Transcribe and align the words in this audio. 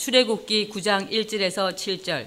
출애굽기 0.00 0.70
9장 0.70 1.10
1절에서 1.10 1.76
7절. 1.76 2.24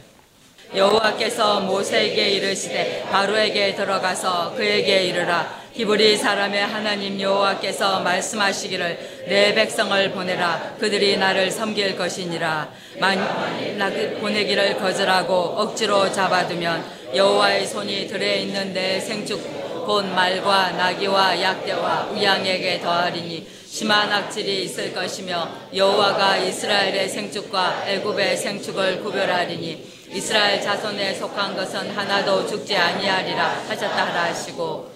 여호와께서 0.76 1.62
모세에게 1.62 2.30
이르시되 2.30 3.02
바로에게 3.10 3.74
들어가서 3.74 4.54
그에게 4.54 5.06
이르라. 5.06 5.64
히브리 5.74 6.18
사람의 6.18 6.68
하나님 6.68 7.20
여호와께서 7.20 8.02
말씀하시기를 8.02 9.26
내 9.28 9.56
백성을 9.56 10.12
보내라. 10.12 10.76
그들이 10.80 11.18
나를 11.18 11.50
섬길 11.50 11.98
것이니라. 11.98 12.72
만일 13.00 14.20
보내기를 14.20 14.78
거절하고 14.78 15.34
억지로 15.34 16.12
잡아두면 16.12 16.86
여호와의 17.16 17.66
손이 17.66 18.06
들에 18.06 18.42
있는 18.42 18.72
내 18.72 19.00
생축 19.00 19.42
곧 19.88 20.06
말과 20.06 20.74
나귀와 20.74 21.42
약대와 21.42 22.10
우양에게 22.12 22.82
더하리니 22.82 23.63
심한 23.74 24.12
악질이 24.12 24.66
있을 24.66 24.94
것이며 24.94 25.50
여호와가 25.76 26.38
이스라엘의 26.38 27.10
생축과 27.10 27.86
애굽의 27.88 28.38
생축을 28.38 29.02
구별하리니 29.02 29.84
이스라엘 30.14 30.62
자손에 30.62 31.16
속한 31.16 31.56
것은 31.56 31.90
하나도 31.90 32.46
죽지 32.46 32.78
아니하리라 32.78 33.64
하셨다 33.68 34.06
하라 34.06 34.24
하시고. 34.26 34.92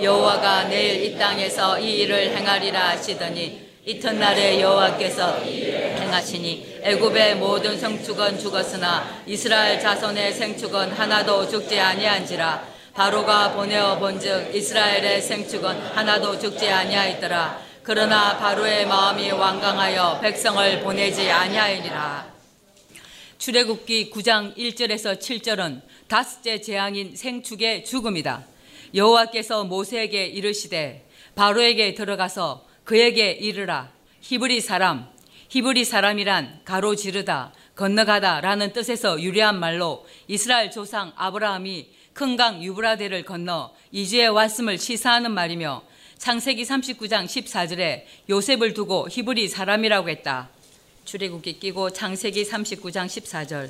여호와가 0.00 0.68
내일 0.68 1.02
이 1.02 1.18
땅에서 1.18 1.80
이 1.80 2.02
일을 2.02 2.36
행하리라 2.36 2.90
하시더니 2.90 3.60
이튿날에 3.84 4.60
여호와께서 4.60 5.38
행하시니 5.40 6.82
애굽의 6.84 7.34
모든 7.34 7.76
성축은 7.76 8.38
죽었으나 8.38 9.22
이스라엘 9.26 9.80
자손의 9.80 10.34
생축은 10.34 10.92
하나도 10.92 11.48
죽지 11.48 11.80
아니한지라 11.80 12.73
바로가 12.94 13.54
보내어 13.54 13.98
본즉 13.98 14.54
이스라엘의 14.54 15.20
생축은 15.20 15.68
하나도 15.68 16.38
죽지 16.38 16.68
아니하였더라. 16.68 17.60
그러나 17.82 18.38
바로의 18.38 18.86
마음이 18.86 19.32
완강하여 19.32 20.20
백성을 20.20 20.80
보내지 20.80 21.28
아니하리라. 21.28 22.32
출애굽기 23.38 24.10
9장 24.10 24.56
1절에서 24.56 25.18
7절은 25.18 25.82
다섯째 26.06 26.60
재앙인 26.60 27.16
생축의 27.16 27.84
죽음이다. 27.84 28.44
여호와께서 28.94 29.64
모세에게 29.64 30.26
이르시되 30.26 31.04
바로에게 31.34 31.94
들어가서 31.94 32.64
그에게 32.84 33.32
이르라. 33.32 33.90
히브리 34.20 34.60
사람 34.60 35.08
히브리 35.48 35.84
사람이란 35.84 36.60
가로지르다 36.64 37.52
건너가다라는 37.74 38.72
뜻에서 38.72 39.20
유래한 39.20 39.58
말로 39.58 40.06
이스라엘 40.28 40.70
조상 40.70 41.12
아브라함이 41.16 41.88
큰 42.14 42.36
강 42.36 42.62
유브라데를 42.62 43.24
건너 43.24 43.72
이주에 43.90 44.26
왔음을 44.26 44.78
시사하는 44.78 45.32
말이며 45.32 45.82
창세기 46.16 46.62
39장 46.62 47.26
14절에 47.26 48.04
요셉을 48.30 48.72
두고 48.72 49.08
히브리 49.10 49.48
사람이라고 49.48 50.08
했다. 50.08 50.48
출애굽기 51.04 51.58
끼고 51.58 51.90
창세기 51.90 52.44
39장 52.44 53.06
14절. 53.06 53.68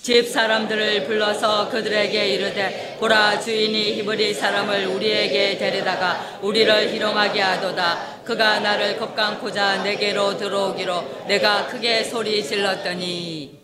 집 0.00 0.28
사람들을 0.28 1.06
불러서 1.06 1.68
그들에게 1.68 2.28
이르되 2.28 2.96
보라 3.00 3.40
주인이 3.40 3.94
히브리 3.94 4.34
사람을 4.34 4.86
우리에게 4.86 5.58
데려다가 5.58 6.38
우리를 6.42 6.94
희롱하게 6.94 7.40
하도다. 7.40 8.22
그가 8.24 8.60
나를 8.60 8.98
겁감고자 8.98 9.82
내게로 9.82 10.38
들어오기로 10.38 11.24
내가 11.26 11.66
크게 11.66 12.04
소리 12.04 12.42
질렀더니. 12.42 13.58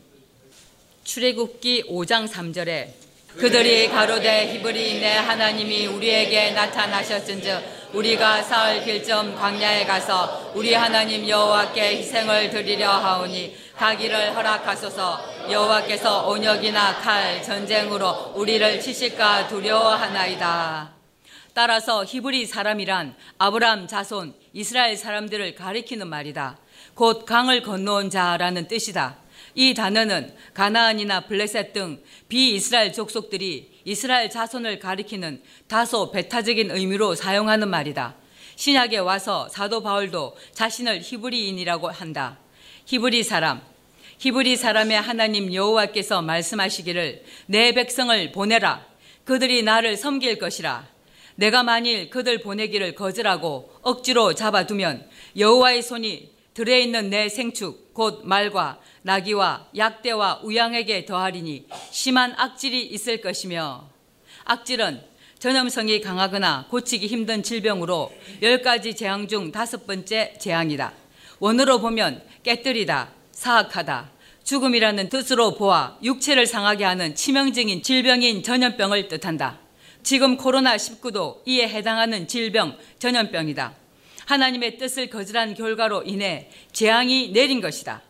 출애굽기 1.04 1.84
5장 1.84 2.28
3절에 2.28 3.05
그들이 3.38 3.90
가로되 3.90 4.54
히브리 4.54 4.98
내 5.00 5.12
하나님이 5.16 5.88
우리에게 5.88 6.52
나타나셨은즉 6.52 7.76
우리가 7.92 8.42
사흘 8.42 8.82
길점 8.82 9.34
광야에 9.36 9.84
가서 9.84 10.52
우리 10.54 10.72
하나님 10.72 11.28
여호와께 11.28 11.98
희생을 11.98 12.48
드리려 12.48 12.90
하오니 12.90 13.54
가기를 13.76 14.34
허락하소서 14.34 15.50
여호와께서 15.50 16.28
온역이나 16.28 16.96
칼 16.96 17.42
전쟁으로 17.42 18.32
우리를 18.36 18.80
치실까 18.80 19.48
두려워하나이다. 19.48 20.92
따라서 21.52 22.04
히브리 22.06 22.46
사람이란 22.46 23.14
아브람 23.36 23.86
자손 23.86 24.34
이스라엘 24.54 24.96
사람들을 24.96 25.54
가리키는 25.54 26.08
말이다. 26.08 26.56
곧 26.94 27.26
강을 27.26 27.62
건너온 27.62 28.08
자라는 28.08 28.66
뜻이다. 28.66 29.25
이 29.56 29.72
단어는 29.72 30.34
가나안이나 30.52 31.20
블레셋 31.26 31.72
등 31.72 32.02
비이스라엘 32.28 32.92
족속들이 32.92 33.80
이스라엘 33.84 34.28
자손을 34.28 34.78
가리키는 34.78 35.42
다소 35.66 36.10
배타적인 36.12 36.70
의미로 36.70 37.14
사용하는 37.14 37.68
말이다. 37.68 38.14
신약에 38.56 38.98
와서 38.98 39.48
사도 39.48 39.82
바울도 39.82 40.36
자신을 40.52 41.00
히브리인이라고 41.02 41.90
한다. 41.90 42.38
히브리 42.84 43.22
사람, 43.22 43.62
히브리 44.18 44.56
사람의 44.56 45.00
하나님 45.00 45.52
여호와께서 45.52 46.20
말씀하시기를 46.20 47.24
내 47.46 47.72
백성을 47.72 48.32
보내라. 48.32 48.86
그들이 49.24 49.62
나를 49.62 49.96
섬길 49.96 50.38
것이라. 50.38 50.86
내가 51.36 51.62
만일 51.62 52.10
그들 52.10 52.40
보내기를 52.40 52.94
거절하고 52.94 53.70
억지로 53.82 54.34
잡아두면 54.34 55.08
여호와의 55.38 55.82
손이 55.82 56.30
들에 56.52 56.82
있는 56.82 57.08
내 57.10 57.28
생축 57.28 57.85
곧 57.96 58.20
말과 58.24 58.78
나귀와 59.00 59.68
약대와 59.74 60.40
우양에게 60.42 61.06
더하리니 61.06 61.66
심한 61.90 62.34
악질이 62.36 62.84
있을 62.88 63.22
것이며 63.22 63.88
악질은 64.44 65.00
전염성이 65.38 66.02
강하거나 66.02 66.66
고치기 66.68 67.06
힘든 67.06 67.42
질병으로 67.42 68.12
열 68.42 68.60
가지 68.60 68.94
재앙 68.94 69.26
중 69.28 69.50
다섯 69.50 69.86
번째 69.86 70.34
재앙이다. 70.38 70.92
원어로 71.38 71.80
보면 71.80 72.22
깨뜨리다, 72.42 73.12
사악하다, 73.32 74.10
죽음이라는 74.44 75.08
뜻으로 75.08 75.54
보아 75.54 75.96
육체를 76.02 76.44
상하게 76.44 76.84
하는 76.84 77.14
치명적인 77.14 77.82
질병인 77.82 78.42
전염병을 78.42 79.08
뜻한다. 79.08 79.58
지금 80.02 80.36
코로나19도 80.36 81.40
이에 81.46 81.66
해당하는 81.66 82.28
질병, 82.28 82.76
전염병이다. 82.98 83.85
하나님의 84.26 84.76
뜻을 84.76 85.08
거절한 85.08 85.54
결과로 85.54 86.02
인해 86.02 86.50
재앙이 86.72 87.30
내린 87.32 87.60
것이다. 87.60 88.02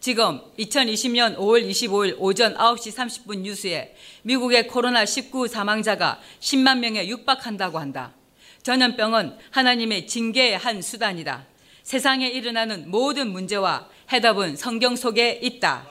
지금 0.00 0.40
2020년 0.58 1.36
5월 1.36 1.68
25일 1.68 2.16
오전 2.18 2.54
9시 2.54 2.94
30분 2.94 3.40
뉴스에 3.40 3.94
미국의 4.22 4.64
코로나19 4.64 5.48
사망자가 5.48 6.20
10만 6.40 6.78
명에 6.78 7.08
육박한다고 7.08 7.78
한다. 7.78 8.14
전염병은 8.62 9.36
하나님의 9.50 10.06
징계의 10.06 10.58
한 10.58 10.80
수단이다. 10.80 11.46
세상에 11.82 12.28
일어나는 12.28 12.90
모든 12.90 13.30
문제와 13.30 13.88
해답은 14.12 14.56
성경 14.56 14.96
속에 14.96 15.40
있다. 15.42 15.86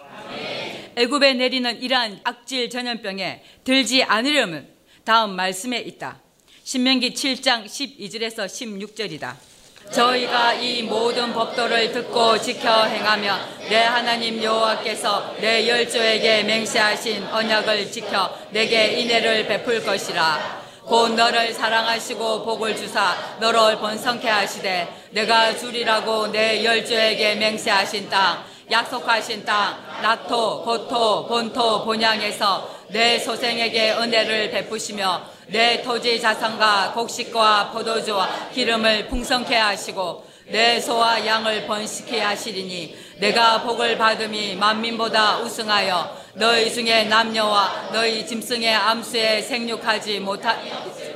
애굽에 0.96 1.34
내리는 1.34 1.82
이러한 1.82 2.22
악질 2.24 2.70
전염병에 2.70 3.44
들지 3.64 4.04
않으려면 4.04 4.68
다음 5.04 5.36
말씀에 5.36 5.80
있다. 5.80 6.22
신명기 6.64 7.14
7장 7.14 7.66
12절에서 7.66 8.46
16절이다. 8.46 9.53
저희가 9.92 10.54
이 10.54 10.84
모든 10.84 11.34
법도를 11.34 11.92
듣고 11.92 12.40
지켜 12.40 12.86
행하며 12.86 13.38
내 13.70 13.84
하나님 13.84 14.42
여호와께서 14.42 15.36
내 15.40 15.68
열조에게 15.68 16.44
맹세하신 16.44 17.28
언약을 17.28 17.92
지켜 17.92 18.32
내게 18.50 19.00
인애를 19.00 19.48
베풀 19.48 19.84
것이라. 19.84 20.64
곧 20.86 21.14
너를 21.14 21.54
사랑하시고 21.54 22.44
복을 22.44 22.76
주사 22.76 23.16
너를 23.40 23.80
번성케 23.80 24.28
하시되 24.28 25.08
내가 25.12 25.56
주리라고 25.56 26.28
내 26.28 26.64
열조에게 26.64 27.36
맹세하신 27.36 28.10
땅 28.10 28.44
약속하신 28.70 29.46
땅 29.46 29.78
낙토 30.02 30.64
고토 30.64 31.28
본토 31.28 31.86
본향에서 31.86 32.83
내 32.94 33.18
소생에게 33.18 33.94
은혜를 33.94 34.52
베푸시며 34.52 35.24
내 35.48 35.81
토지 35.81 36.22
자산과 36.22 36.92
곡식과 36.94 37.72
포도주와 37.72 38.50
기름을 38.54 39.08
풍성케 39.08 39.56
하시고 39.56 40.24
내 40.46 40.80
소와 40.80 41.26
양을 41.26 41.66
번식케 41.66 42.22
하시리니 42.22 42.96
내가 43.17 43.64
복을 43.64 43.97
받음이 43.97 44.56
만민보다 44.56 45.40
우승하여 45.40 46.16
너희 46.35 46.72
중에 46.72 47.06
남녀와 47.06 47.90
너희 47.94 48.28
짐승의 48.28 48.76
암수에 48.76 49.41
생육하지 49.41 50.20
못할 50.20 50.62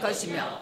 것이며 0.01 0.61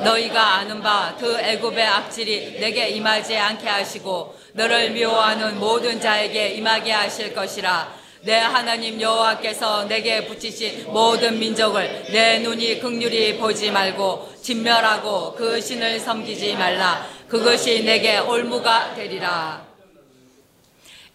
너희가 0.00 0.54
아는 0.54 0.82
바 0.82 1.14
그 1.20 1.38
애굽의 1.38 1.86
악질이 1.86 2.58
내게 2.60 2.88
임하지 2.88 3.36
않게 3.36 3.68
하시고 3.68 4.39
너를 4.54 4.90
미워하는 4.90 5.58
모든 5.58 6.00
자에게 6.00 6.54
임하게 6.54 6.92
하실 6.92 7.34
것이라 7.34 8.00
내 8.22 8.34
하나님 8.34 9.00
여호와께서 9.00 9.84
내게 9.84 10.26
붙이신 10.26 10.92
모든 10.92 11.38
민족을 11.38 12.04
내 12.12 12.38
눈이 12.40 12.80
극률이 12.80 13.38
보지 13.38 13.70
말고 13.70 14.34
진멸하고 14.42 15.34
그 15.34 15.60
신을 15.60 15.98
섬기지 15.98 16.54
말라 16.54 17.06
그것이 17.28 17.82
내게 17.84 18.18
올무가 18.18 18.94
되리라 18.94 19.66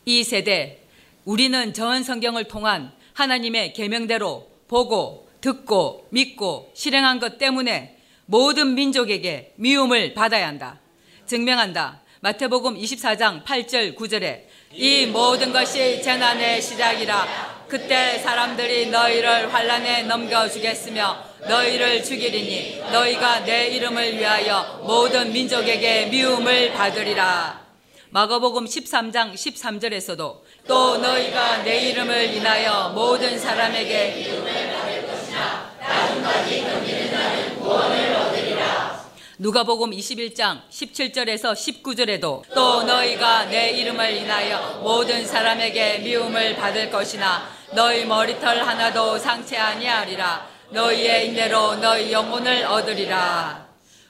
이 0.06 0.24
세대 0.24 0.80
우리는 1.26 1.74
전 1.74 2.04
성경을 2.04 2.46
통한 2.46 2.92
하나님의 3.14 3.74
계명대로 3.74 4.48
보고 4.68 5.28
듣고 5.42 6.08
믿고 6.10 6.72
실행한 6.74 7.20
것 7.20 7.38
때문에 7.38 7.98
모든 8.26 8.74
민족에게 8.76 9.54
미움을 9.58 10.14
받아야 10.14 10.48
한다. 10.48 10.80
증명한다. 11.26 12.02
마태복음 12.26 12.76
24장 12.76 13.44
8절 13.44 13.96
9절에 13.96 14.46
이 14.74 15.06
모든 15.06 15.54
것이 15.54 16.02
재난의 16.02 16.60
시작이라 16.60 17.66
그때 17.68 18.18
사람들이 18.18 18.88
너희를 18.88 19.54
환란에 19.54 20.02
넘겨 20.02 20.50
주겠으며 20.50 21.24
너희를 21.48 22.04
죽이리니 22.04 22.82
너희가 22.92 23.42
내 23.42 23.68
이름을 23.68 24.18
위하여 24.18 24.82
모든 24.84 25.32
민족에게 25.32 26.08
미움을 26.08 26.74
받으리라. 26.74 27.64
마가복음 28.10 28.66
13장 28.66 29.36
13절에서도 29.36 30.42
또 30.68 30.98
너희가 30.98 31.62
내 31.62 31.92
이름을 31.92 32.34
인하여 32.34 32.90
모든 32.90 33.38
사람에게 33.38 34.16
미움을 34.16 34.74
받을 34.74 35.06
것이나 35.06 35.70
나중까지 35.80 36.62
견디는 36.62 37.12
자는 37.12 37.60
구원을 37.60 38.16
얻으리라. 38.16 38.95
누가복음 39.38 39.92
21장 39.92 40.62
17절에서 40.70 41.54
19절에도 41.54 42.44
또 42.54 42.84
너희가 42.84 43.46
내 43.50 43.72
이름을 43.72 44.16
인하여 44.16 44.80
모든 44.82 45.26
사람에게 45.28 46.00
미움을 46.00 46.56
받을 46.56 46.90
것이나 46.90 47.50
너희 47.74 48.06
머리털 48.06 48.66
하나도 48.66 49.18
상체 49.18 49.58
아니하리라 49.58 50.48
너희의 50.70 51.28
인내로 51.28 51.76
너희 51.76 52.14
영혼을 52.14 52.64
얻으리라. 52.64 53.68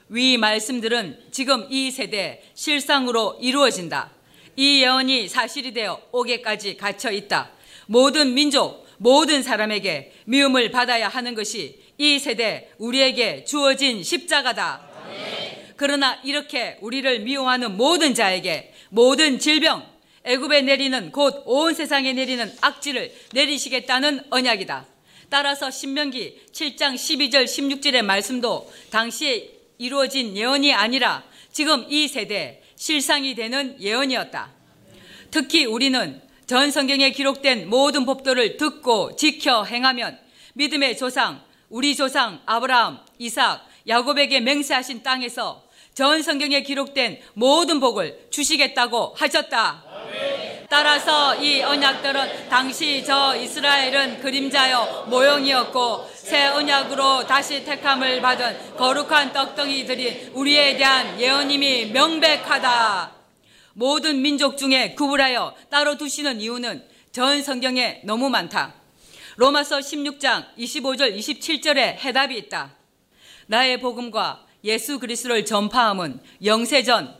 위 0.09 0.37
말씀들은 0.37 1.19
지금 1.31 1.65
이 1.71 1.89
세대 1.89 2.43
실상으로 2.53 3.39
이루어진다. 3.41 4.11
이 4.55 4.83
예언이 4.83 5.27
사실이 5.27 5.73
되어 5.73 5.99
오게까지 6.11 6.77
갇혀 6.77 7.09
있다. 7.09 7.49
모든 7.87 8.35
민족, 8.35 8.85
모든 8.99 9.41
사람에게 9.41 10.13
미움을 10.25 10.69
받아야 10.69 11.07
하는 11.07 11.33
것이 11.33 11.81
이 11.97 12.19
세대 12.19 12.69
우리에게 12.77 13.43
주어진 13.43 14.03
십자가다. 14.03 14.94
그러나 15.75 16.19
이렇게 16.23 16.77
우리를 16.81 17.19
미워하는 17.21 17.75
모든 17.77 18.13
자에게 18.13 18.73
모든 18.89 19.39
질병, 19.39 19.85
애굽에 20.23 20.61
내리는 20.61 21.11
곧 21.11 21.43
온 21.45 21.73
세상에 21.73 22.13
내리는 22.13 22.51
악지를 22.61 23.13
내리시겠다는 23.33 24.21
언약이다. 24.29 24.85
따라서 25.29 25.69
신명기 25.69 26.41
7장 26.51 26.95
12절 26.95 27.45
16절의 27.45 28.03
말씀도 28.03 28.71
당시에 28.89 29.49
이루어진 29.77 30.35
예언이 30.37 30.73
아니라 30.73 31.23
지금 31.51 31.85
이 31.89 32.07
세대 32.07 32.61
실상이 32.75 33.35
되는 33.35 33.75
예언이었다. 33.81 34.51
특히 35.31 35.65
우리는 35.65 36.21
전 36.47 36.71
성경에 36.71 37.11
기록된 37.11 37.69
모든 37.69 38.05
법도를 38.05 38.57
듣고 38.57 39.15
지켜 39.15 39.63
행하면 39.63 40.17
믿음의 40.53 40.97
조상, 40.97 41.41
우리 41.69 41.95
조상 41.95 42.41
아브라함, 42.45 42.99
이삭, 43.19 43.67
야곱에게 43.87 44.39
맹세하신 44.41 45.03
땅에서 45.03 45.63
전 45.93 46.21
성경에 46.21 46.61
기록된 46.61 47.21
모든 47.33 47.79
복을 47.79 48.27
주시겠다고 48.29 49.15
하셨다. 49.17 49.83
따라서 50.67 51.35
이 51.35 51.61
언약들은 51.61 52.49
당시 52.49 53.03
저 53.05 53.35
이스라엘은 53.35 54.19
그림자여 54.19 55.05
모형이었고 55.07 56.09
새 56.15 56.47
언약으로 56.47 57.27
다시 57.27 57.63
택함을 57.63 58.21
받은 58.21 58.75
거룩한 58.75 59.31
떡덩이들이 59.31 60.31
우리에 60.33 60.75
대한 60.75 61.19
예언임이 61.19 61.91
명백하다. 61.91 63.11
모든 63.73 64.21
민족 64.21 64.57
중에 64.57 64.95
구분하여 64.95 65.55
따로 65.69 65.97
두시는 65.97 66.41
이유는 66.41 66.83
전 67.11 67.41
성경에 67.41 68.01
너무 68.03 68.29
많다. 68.29 68.73
로마서 69.37 69.79
16장 69.79 70.45
25절 70.57 71.17
27절에 71.17 71.97
해답이 71.99 72.37
있다. 72.37 72.75
나의 73.47 73.79
복음과 73.79 74.45
예수 74.63 74.99
그리스도를 74.99 75.45
전파함은 75.45 76.19
영세전, 76.43 77.15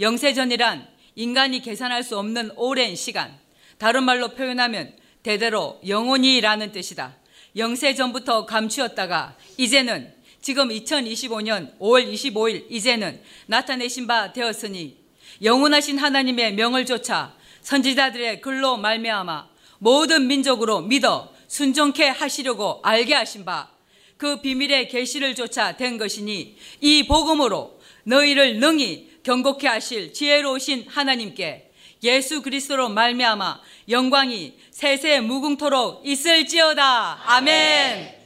영세전이란 0.00 0.88
인간이 1.16 1.60
계산할 1.60 2.02
수 2.02 2.18
없는 2.18 2.52
오랜 2.56 2.96
시간, 2.96 3.38
다른 3.76 4.04
말로 4.04 4.28
표현하면 4.28 4.94
대대로 5.22 5.80
영원히라는 5.86 6.72
뜻이다. 6.72 7.16
영세 7.56 7.94
전부터 7.94 8.46
감추었다가 8.46 9.36
이제는 9.56 10.14
지금 10.40 10.68
2025년 10.68 11.76
5월 11.78 12.10
25일 12.12 12.66
이제는 12.70 13.20
나타내신 13.46 14.06
바 14.06 14.32
되었으니 14.32 14.96
영원하신 15.42 15.98
하나님의 15.98 16.54
명을 16.54 16.86
쫓아 16.86 17.34
선지자들의 17.62 18.40
글로 18.40 18.76
말미암아 18.76 19.48
모든 19.78 20.26
민족으로 20.26 20.82
믿어 20.82 21.32
순종케 21.48 22.08
하시려고 22.08 22.80
알게 22.82 23.14
하신 23.14 23.44
바 23.44 23.70
그 24.18 24.40
비밀의 24.42 24.88
계시를 24.88 25.34
쫓아 25.34 25.76
된 25.76 25.96
것이니 25.96 26.56
이 26.80 27.06
복음으로 27.06 27.80
너희를 28.04 28.58
능히 28.58 29.08
경고케 29.22 29.66
하실 29.68 30.12
지혜로우신 30.12 30.86
하나님께 30.88 31.70
예수 32.02 32.42
그리스도로 32.42 32.88
말미암아 32.88 33.60
영광이 33.88 34.54
세세 34.70 35.20
무궁토록 35.20 36.06
있을지어다. 36.06 37.22
아멘. 37.26 38.16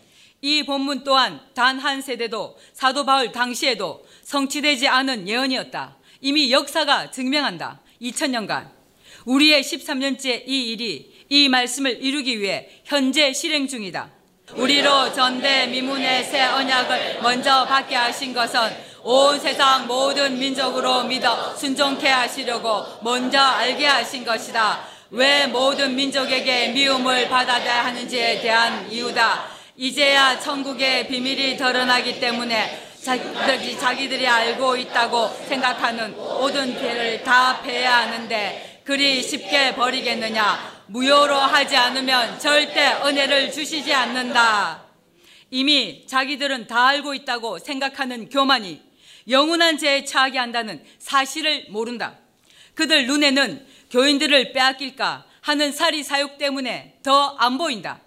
이 0.43 0.65
본문 0.65 1.05
또한 1.05 1.41
단 1.55 1.79
한 1.79 2.03
세대도 2.03 2.59
사도 2.73 3.05
바울 3.05 3.31
당시에도 3.31 4.05
성취되지 4.25 4.89
않은 4.89 5.29
예언이었다. 5.29 5.97
이미 6.21 6.51
역사가 6.53 7.11
증명한다. 7.11 7.81
2000년간 8.01 8.71
우리의 9.25 9.63
13년째 9.63 10.45
이 10.47 10.73
일이 10.73 11.13
이 11.29 11.49
말씀을 11.49 12.03
이루기 12.03 12.41
위해 12.41 12.69
현재 12.85 13.33
실행 13.33 13.69
중이다. 13.69 14.22
우리로 14.57 15.13
전대 15.15 15.67
미문의 15.67 16.25
새 16.25 16.43
언약을 16.45 17.21
먼저 17.23 17.65
받게 17.65 17.95
하신 17.95 18.35
것은 18.35 18.61
온 19.03 19.39
세상 19.41 19.87
모든 19.87 20.39
민족으로 20.39 21.05
믿어 21.05 21.57
순종케 21.57 22.09
하시려고 22.09 22.85
먼저 23.01 23.41
알게 23.41 23.87
하신 23.87 24.25
것이다. 24.25 24.81
왜 25.11 25.47
모든 25.47 25.97
민족에게 25.97 26.69
미움을 26.69 27.29
받아야 27.29 27.87
하는지에 27.87 28.41
대한 28.41 28.91
이유다. 28.91 29.45
이제야 29.77 30.39
천국의 30.39 31.09
비밀이 31.09 31.57
드러나기 31.57 32.21
때문에 32.21 32.93
자기들이, 33.03 33.79
자기들이 33.79 34.29
알고 34.29 34.77
있다고 34.77 35.29
생각하는 35.49 36.15
모든 36.17 36.79
죄를 36.79 37.25
다 37.25 37.61
패야 37.63 38.03
하는데 38.03 38.81
그리 38.85 39.23
쉽게 39.23 39.75
버리겠느냐? 39.75 40.82
무효로 40.93 41.35
하지 41.35 41.75
않으면 41.75 42.39
절대 42.39 42.93
은혜를 43.03 43.51
주시지 43.51 43.95
않는다. 43.95 44.83
이미 45.51 46.07
자기들은 46.07 46.67
다 46.67 46.89
알고 46.89 47.15
있다고 47.15 47.59
생각하는 47.61 48.29
교만이 48.29 48.83
영원한 49.27 49.79
죄에 49.79 50.05
처하게 50.05 50.39
한다는 50.39 50.85
사실을 50.99 51.69
모른다. 51.71 52.19
그들 52.75 53.07
눈에는 53.07 53.67
교인들을 53.91 54.53
빼앗길까 54.53 55.25
하는 55.41 55.73
사리 55.73 56.03
사욕 56.03 56.37
때문에 56.37 56.99
더 57.03 57.37
안 57.39 57.57
보인다. 57.57 58.03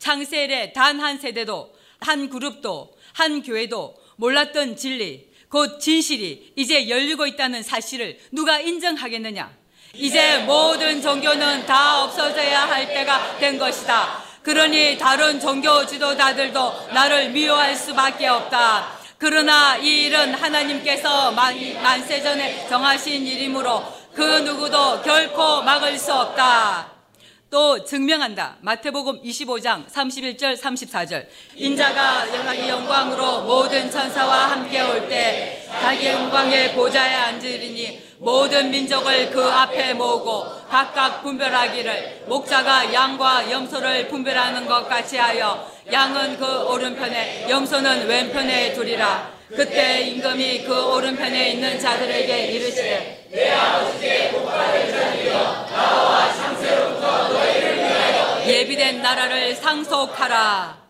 창세일의 0.00 0.72
단한 0.72 1.18
세대도 1.18 1.76
한 2.00 2.28
그룹도 2.28 2.96
한 3.12 3.42
교회도 3.44 3.96
몰랐던 4.16 4.76
진리, 4.76 5.30
곧 5.48 5.78
진실이 5.78 6.54
이제 6.56 6.88
열리고 6.88 7.28
있다는 7.28 7.62
사실을 7.62 8.18
누가 8.32 8.58
인정하겠느냐? 8.58 9.65
이제 9.98 10.38
모든 10.38 11.00
종교는 11.00 11.66
다 11.66 12.04
없어져야 12.04 12.68
할 12.68 12.86
때가 12.88 13.36
된 13.38 13.58
것이다. 13.58 14.22
그러니 14.42 14.98
다른 14.98 15.40
종교 15.40 15.84
지도자들도 15.86 16.88
나를 16.92 17.30
미워할 17.30 17.74
수밖에 17.74 18.28
없다. 18.28 18.88
그러나 19.18 19.76
이 19.78 20.04
일은 20.04 20.34
하나님께서 20.34 21.32
만세 21.32 22.22
전에 22.22 22.66
정하신 22.68 23.26
일이므로 23.26 23.82
그 24.14 24.22
누구도 24.22 25.02
결코 25.02 25.62
막을 25.62 25.98
수 25.98 26.12
없다. 26.12 26.92
또 27.48 27.84
증명한다. 27.84 28.56
마태복음 28.60 29.22
25장 29.22 29.88
31절 29.88 30.60
34절. 30.60 31.26
인자가 31.54 32.26
자기 32.30 32.68
영광으로 32.68 33.42
모든 33.42 33.90
천사와 33.90 34.50
함께 34.50 34.82
올 34.82 35.08
때 35.08 35.66
자기 35.80 36.06
영광의 36.08 36.74
보좌에 36.74 37.14
앉으리니 37.14 38.05
모든 38.18 38.70
민족을 38.70 39.30
그 39.30 39.44
앞에 39.44 39.94
모으고 39.94 40.46
각각 40.68 41.22
분별하기를 41.22 42.24
목자가 42.26 42.92
양과 42.92 43.50
염소를 43.50 44.08
분별하는 44.08 44.66
것 44.66 44.88
같이 44.88 45.16
하여 45.16 45.70
양은 45.90 46.38
그 46.38 46.64
오른편에 46.68 47.46
염소는 47.48 48.06
왼편에 48.06 48.72
두리라. 48.72 49.36
그때 49.48 50.00
임금이 50.00 50.64
그 50.64 50.92
오른편에 50.92 51.50
있는 51.50 51.78
자들에게 51.78 52.46
이르시되 52.46 53.28
내 53.30 53.50
아버지께 53.52 54.32
복받을 54.32 54.90
자들이여 54.90 55.66
나와 55.70 56.34
창세로부터 56.34 57.28
너희를 57.28 57.76
위하여 57.76 58.44
예비된 58.44 59.02
나라를 59.02 59.54
상속하라. 59.54 60.86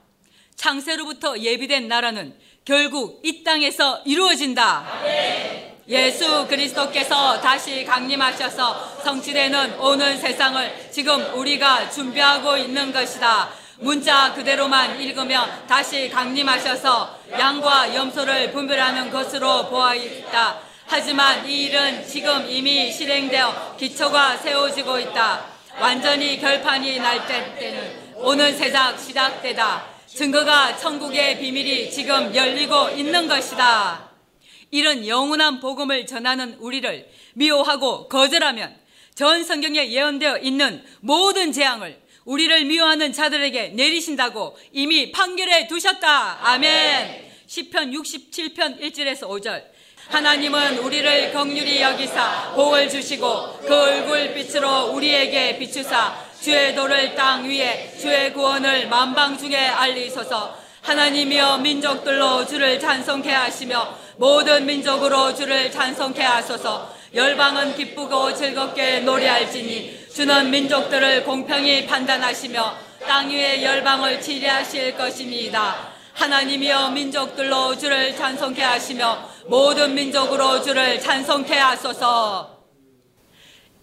창세로부터 0.57 1.39
예비된 1.39 1.87
나라는 1.87 2.35
결국 2.65 3.21
이 3.23 3.45
땅에서 3.45 4.01
이루어진다. 4.07 5.01
아멘. 5.01 5.56
예수 5.89 6.49
그리스도께서 6.49 7.41
다시 7.41 7.85
강림하셔서 7.85 9.03
성취되는 9.05 9.79
오는 9.79 10.19
세상을 10.19 10.89
지금 10.91 11.25
우리가 11.35 11.89
준비하고 11.91 12.57
있는 12.57 12.93
것이다. 12.93 13.51
문자 13.79 14.33
그대로만 14.35 15.01
읽으며 15.01 15.47
다시 15.69 16.09
강림하셔서 16.09 17.21
양과 17.31 17.95
염소를 17.95 18.51
분별하는 18.51 19.11
것으로 19.13 19.69
보아있다. 19.69 20.59
하지만 20.87 21.49
이 21.49 21.67
일은 21.67 22.05
지금 22.05 22.47
이미 22.49 22.91
실행되어 22.91 23.77
기초가 23.79 24.39
세워지고 24.39 24.99
있다. 24.99 25.45
완전히 25.79 26.41
결판이 26.41 26.99
날 26.99 27.27
때는 27.29 28.15
오는 28.17 28.57
세상 28.57 28.99
시작되다. 28.99 29.85
증거가 30.07 30.77
천국의 30.77 31.39
비밀이 31.39 31.91
지금 31.93 32.35
열리고 32.35 32.91
있는 32.91 33.29
것이다. 33.29 34.06
이런 34.71 35.07
영원한 35.07 35.61
복음을 35.61 36.07
전하는 36.07 36.55
우리를 36.59 37.09
미워하고 37.35 38.09
거절하면 38.09 38.75
전 39.15 39.45
성경에 39.45 39.91
예언되어 39.91 40.39
있는 40.39 40.85
모든 41.01 41.53
재앙을 41.53 41.99
우리를 42.25 42.65
미워하는 42.65 43.13
자들에게 43.13 43.69
내리신다고 43.69 44.59
이미 44.73 45.13
판결해 45.13 45.69
두셨다. 45.69 46.39
아멘. 46.43 47.25
10편 47.47 47.95
67편 47.95 48.81
1절에서 48.81 49.29
5절. 49.29 49.77
하나님은 50.09 50.79
우리를 50.79 51.33
긍휼히 51.33 51.81
여기사 51.81 52.53
복을 52.55 52.89
주시고 52.89 53.59
그 53.67 53.75
얼굴 53.75 54.35
빛으로 54.35 54.93
우리에게 54.93 55.59
비추사 55.59 56.17
주의 56.41 56.75
도를 56.77 57.15
땅 57.17 57.49
위에 57.49 57.93
주의 57.99 58.33
구원을 58.33 58.89
만방 58.89 59.37
중에 59.37 59.57
알리소서 59.57 60.57
하나님이여 60.83 61.59
민족들로 61.59 62.47
주를 62.47 62.79
찬송케 62.79 63.31
하시며 63.31 63.99
모든 64.19 64.65
민족으로 64.65 65.35
주를 65.35 65.71
찬송케 65.71 66.23
하소서 66.23 66.95
열방은 67.15 67.77
기쁘고 67.77 68.35
즐겁게 68.35 69.01
노래할지니 69.01 70.09
주는 70.13 70.51
민족들을 70.51 71.25
공평히 71.25 71.87
판단하시며 71.87 72.77
땅 73.07 73.31
위에 73.31 73.63
열방을 73.63 74.21
치리하실 74.21 74.97
것입니다. 74.97 75.93
하나님이여 76.15 76.91
민족들로 76.91 77.77
주를 77.77 78.17
찬송케 78.17 78.63
하시며 78.63 79.29
모든 79.49 79.95
민족으로 79.95 80.63
주를 80.63 80.99
찬송케 80.99 81.55
하소서. 81.55 82.57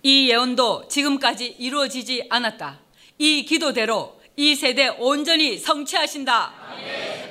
이 0.02 0.30
예언도 0.30 0.88
지금까지 0.90 1.56
이루어지지 1.60 2.26
않았다. 2.30 2.80
이 3.20 3.46
기도대로 3.46 4.20
이 4.36 4.56
세대 4.56 4.88
온전히 4.98 5.58
성취하신다. 5.58 6.63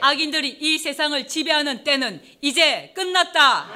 악인들이 0.01 0.59
이 0.61 0.79
세상을 0.79 1.27
지배하는 1.27 1.85
때는 1.85 2.21
이제 2.41 2.93
끝났다. 2.95 3.69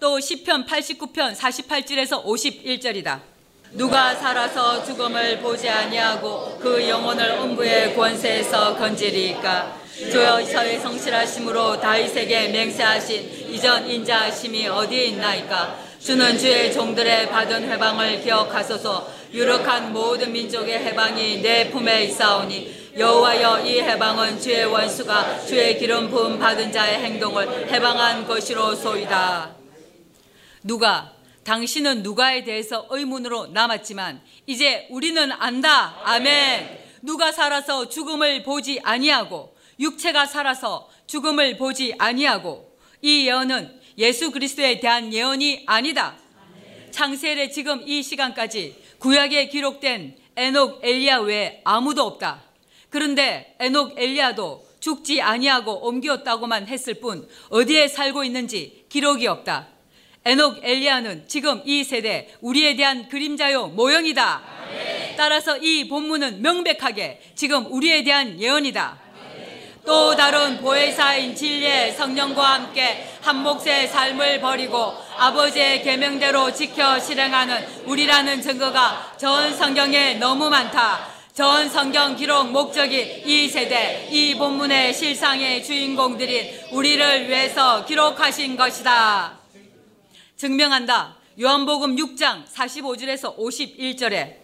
또 0.00 0.18
시편 0.20 0.66
89편 0.66 1.36
48절에서 1.36 2.24
51절이다. 2.24 3.20
누가 3.72 4.14
살아서 4.14 4.82
죽음을 4.82 5.40
보지 5.40 5.68
아니하고 5.68 6.58
그 6.58 6.88
영혼을 6.88 7.30
음부의 7.32 7.94
권세에서 7.94 8.76
건지리까 8.76 9.78
주여 10.10 10.42
저의 10.44 10.78
성실하심으로 10.78 11.80
다윗에게 11.80 12.48
맹세하신 12.48 13.50
이전 13.50 13.90
인자하심이 13.90 14.68
어디에 14.68 15.06
있나이까 15.06 15.78
주는 16.00 16.38
주의 16.38 16.72
종들의 16.72 17.28
받은 17.28 17.70
해방을 17.70 18.22
기억하소서 18.22 19.12
유력한 19.34 19.92
모든 19.92 20.32
민족의 20.32 20.78
해방이 20.78 21.42
내 21.42 21.68
품에 21.70 22.04
있사오니 22.04 22.77
여호와여 22.98 23.64
이 23.64 23.80
해방은 23.80 24.40
주의 24.40 24.64
원수가 24.64 25.46
주의 25.46 25.78
기름 25.78 26.10
부음 26.10 26.36
받은 26.36 26.72
자의 26.72 26.98
행동을 26.98 27.72
해방한 27.72 28.26
것이로 28.26 28.74
소이다. 28.74 29.54
누가 30.64 31.12
당신은 31.44 32.02
누가에 32.02 32.42
대해서 32.42 32.88
의문으로 32.90 33.46
남았지만 33.52 34.20
이제 34.46 34.88
우리는 34.90 35.30
안다. 35.30 35.96
아멘. 36.02 36.76
누가 37.02 37.30
살아서 37.30 37.88
죽음을 37.88 38.42
보지 38.42 38.80
아니하고 38.82 39.54
육체가 39.78 40.26
살아서 40.26 40.90
죽음을 41.06 41.56
보지 41.56 41.94
아니하고 41.98 42.76
이 43.00 43.28
예언은 43.28 43.80
예수 43.98 44.32
그리스도에 44.32 44.80
대한 44.80 45.12
예언이 45.12 45.62
아니다. 45.66 46.16
창세일의 46.90 47.52
지금 47.52 47.80
이 47.86 48.02
시간까지 48.02 48.74
구약에 48.98 49.46
기록된 49.46 50.16
에녹 50.34 50.80
엘리야 50.82 51.18
외에 51.18 51.60
아무도 51.62 52.02
없다. 52.02 52.47
그런데 52.90 53.54
에녹 53.58 53.98
엘리야도 53.98 54.66
죽지 54.80 55.20
아니하고 55.20 55.86
옮겼다고만 55.86 56.68
했을 56.68 56.94
뿐 56.94 57.28
어디에 57.50 57.88
살고 57.88 58.24
있는지 58.24 58.84
기록이 58.88 59.26
없다. 59.26 59.68
에녹 60.24 60.60
엘리야는 60.62 61.24
지금 61.26 61.62
이 61.64 61.84
세대 61.84 62.34
우리에 62.40 62.76
대한 62.76 63.08
그림자요 63.08 63.68
모형이다. 63.68 64.42
따라서 65.16 65.56
이 65.58 65.88
본문은 65.88 66.42
명백하게 66.42 67.20
지금 67.34 67.66
우리에 67.72 68.04
대한 68.04 68.40
예언이다. 68.40 69.08
또 69.84 70.14
다른 70.14 70.58
보혜사인 70.58 71.34
진리의 71.34 71.92
성령과 71.92 72.42
함께 72.42 73.08
한 73.22 73.42
몫의 73.42 73.88
삶을 73.88 74.40
버리고 74.40 74.94
아버지의 75.16 75.82
계명대로 75.82 76.52
지켜 76.52 77.00
실행하는 77.00 77.66
우리라는 77.86 78.42
증거가 78.42 79.14
전 79.16 79.56
성경에 79.56 80.14
너무 80.14 80.50
많다. 80.50 81.17
전 81.38 81.68
성경 81.68 82.16
기록 82.16 82.50
목적이 82.50 83.22
이 83.24 83.46
세대, 83.46 84.08
이 84.10 84.34
본문의 84.34 84.92
실상의 84.92 85.62
주인공들인 85.62 86.50
우리를 86.72 87.28
위해서 87.28 87.84
기록하신 87.84 88.56
것이다. 88.56 89.38
증명한다. 90.36 91.16
요한복음 91.40 91.94
6장 91.94 92.44
45절에서 92.44 93.36
51절에 93.36 94.34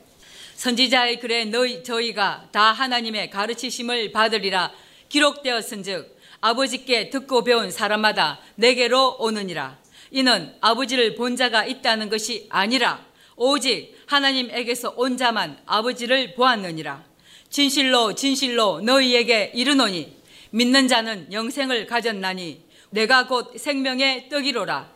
선지자의 0.55 1.19
글에 1.19 1.47
너희 1.47 1.83
저희가 1.83 2.51
다 2.53 2.71
하나님의 2.71 3.29
가르치심을 3.29 4.13
받으리라 4.13 4.71
기록되었은즉 5.09 6.17
아버지께 6.43 7.11
듣고 7.11 7.43
배운 7.43 7.73
사람마다 7.73 8.39
내게로 8.55 9.17
오느니라 9.19 9.79
이는 10.13 10.55
아버지를 10.61 11.17
본 11.17 11.35
자가 11.35 11.67
있다는 11.67 12.09
것이 12.09 12.47
아니라 12.51 13.05
오직 13.35 13.94
하나님에게서 14.07 14.95
온 14.97 15.17
자만 15.17 15.59
아버지를 15.67 16.35
보았느니라. 16.35 17.05
진실로 17.49 18.15
진실로 18.15 18.81
너희에게 18.81 19.53
이르노니 19.55 20.17
믿는 20.51 20.89
자는 20.89 21.33
영생을 21.33 21.87
가졌나니 21.87 22.63
내가 22.91 23.27
곧 23.27 23.59
생명의 23.59 24.29
떡이로라. 24.29 24.93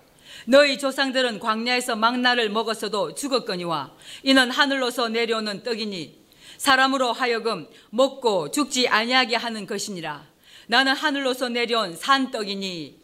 너희 0.47 0.79
조상들은 0.79 1.41
광야에서 1.41 1.97
망나를 1.97 2.49
먹었어도 2.49 3.15
죽었거니와 3.15 3.93
이는 4.23 4.51
하늘로서 4.51 5.09
내려오는 5.09 5.63
떡이니 5.63 6.17
사람으로 6.57 7.13
하여금 7.13 7.69
먹고 7.91 8.51
죽지 8.51 8.89
아니하게 8.89 9.37
하는 9.37 9.67
것이니라. 9.67 10.27
나는 10.69 10.95
하늘로서 10.95 11.49
내려온 11.49 11.97
산떡이니 11.97 12.99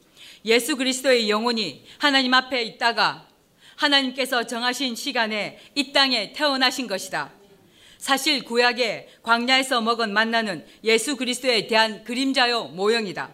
예수 0.46 0.76
그리스도의 0.76 1.30
영혼이 1.30 1.84
하나님 1.98 2.34
앞에 2.34 2.62
있다가 2.62 3.26
하나님께서 3.76 4.46
정하신 4.46 4.96
시간에 4.96 5.58
이 5.74 5.92
땅에 5.92 6.32
태어나신 6.32 6.86
것이다. 6.86 7.32
사실 7.98 8.44
구약에 8.44 9.08
광야에서 9.22 9.80
먹은 9.80 10.12
만나는 10.12 10.66
예수 10.84 11.16
그리스도에 11.16 11.66
대한 11.66 12.04
그림자요 12.04 12.64
모형이다. 12.64 13.30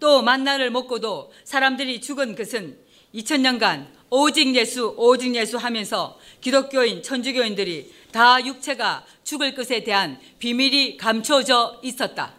또 0.00 0.22
만나를 0.22 0.70
먹고도 0.70 1.32
사람들이 1.44 2.00
죽은 2.00 2.34
것은 2.34 2.78
2000년간 3.14 3.86
오직 4.10 4.54
예수, 4.56 4.94
오직 4.96 5.34
예수 5.36 5.56
하면서 5.56 6.18
기독교인, 6.40 7.02
천주교인들이 7.02 7.92
다 8.10 8.44
육체가 8.44 9.04
죽을 9.22 9.54
것에 9.54 9.84
대한 9.84 10.18
비밀이 10.40 10.96
감춰져 10.96 11.78
있었다. 11.82 12.34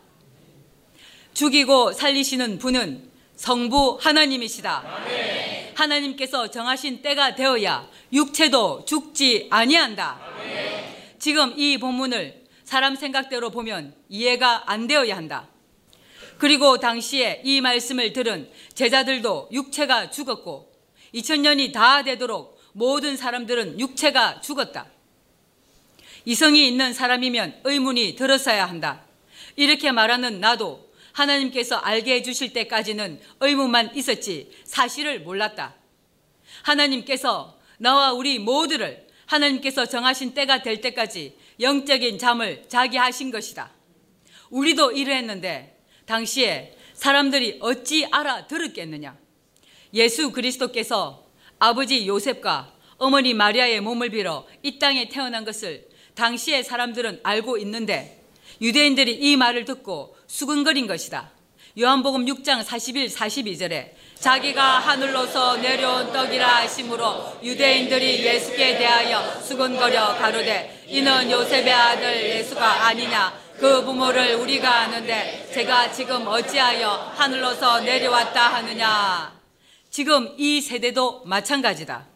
죽이고 1.33 1.93
살리시는 1.93 2.57
분은 2.57 3.10
성부 3.41 3.97
하나님이시다. 3.99 4.83
아멘. 4.85 5.71
하나님께서 5.73 6.51
정하신 6.51 7.01
때가 7.01 7.33
되어야 7.33 7.89
육체도 8.13 8.85
죽지 8.85 9.47
아니한다. 9.49 10.21
아멘. 10.23 11.15
지금 11.17 11.51
이 11.57 11.79
본문을 11.79 12.43
사람 12.63 12.95
생각대로 12.95 13.49
보면 13.49 13.95
이해가 14.09 14.71
안 14.71 14.85
되어야 14.85 15.17
한다. 15.17 15.47
그리고 16.37 16.77
당시에 16.77 17.41
이 17.43 17.61
말씀을 17.61 18.13
들은 18.13 18.47
제자들도 18.75 19.49
육체가 19.51 20.11
죽었고 20.11 20.71
2000년이 21.15 21.73
다 21.73 22.03
되도록 22.03 22.61
모든 22.73 23.17
사람들은 23.17 23.79
육체가 23.79 24.41
죽었다. 24.41 24.85
이성이 26.25 26.67
있는 26.67 26.93
사람이면 26.93 27.61
의문이 27.63 28.15
들었어야 28.15 28.67
한다. 28.67 29.01
이렇게 29.55 29.91
말하는 29.91 30.39
나도 30.39 30.90
하나님께서 31.13 31.77
알게 31.77 32.15
해주실 32.15 32.53
때까지는 32.53 33.19
의문만 33.39 33.95
있었지 33.95 34.51
사실을 34.63 35.21
몰랐다. 35.21 35.75
하나님께서 36.63 37.59
나와 37.77 38.13
우리 38.13 38.39
모두를 38.39 39.07
하나님께서 39.25 39.85
정하신 39.85 40.33
때가 40.33 40.61
될 40.61 40.81
때까지 40.81 41.37
영적인 41.59 42.17
잠을 42.17 42.65
자게 42.67 42.97
하신 42.97 43.31
것이다. 43.31 43.71
우리도 44.49 44.91
이러했는데 44.91 45.77
당시에 46.05 46.75
사람들이 46.93 47.57
어찌 47.61 48.05
알아들었겠느냐. 48.11 49.17
예수 49.93 50.31
그리스도께서 50.31 51.25
아버지 51.59 52.07
요셉과 52.07 52.73
어머니 52.97 53.33
마리아의 53.33 53.81
몸을 53.81 54.09
빌어 54.09 54.45
이 54.61 54.77
땅에 54.77 55.09
태어난 55.09 55.43
것을 55.43 55.87
당시의 56.13 56.63
사람들은 56.63 57.21
알고 57.23 57.57
있는데 57.59 58.21
유대인들이 58.61 59.13
이 59.13 59.37
말을 59.37 59.65
듣고 59.65 60.15
수근거린 60.31 60.87
것이다. 60.87 61.29
요한복음 61.77 62.25
6장 62.25 62.63
41, 62.63 63.07
42절에 63.07 63.91
자기가 64.17 64.79
하늘로서 64.79 65.57
내려온 65.57 66.13
떡이라 66.13 66.47
하심으로 66.47 67.39
유대인들이 67.43 68.25
예수께 68.25 68.77
대하여 68.77 69.41
수근거려 69.41 70.15
가로되 70.17 70.85
이는 70.87 71.29
요셉의 71.29 71.73
아들 71.73 72.37
예수가 72.37 72.85
아니냐? 72.87 73.41
그 73.59 73.83
부모를 73.83 74.35
우리가 74.35 74.73
아는데 74.73 75.49
제가 75.53 75.91
지금 75.91 76.25
어찌하여 76.25 77.11
하늘로서 77.13 77.81
내려왔다 77.81 78.53
하느냐? 78.53 79.37
지금 79.89 80.33
이 80.37 80.61
세대도 80.61 81.25
마찬가지다. 81.25 82.07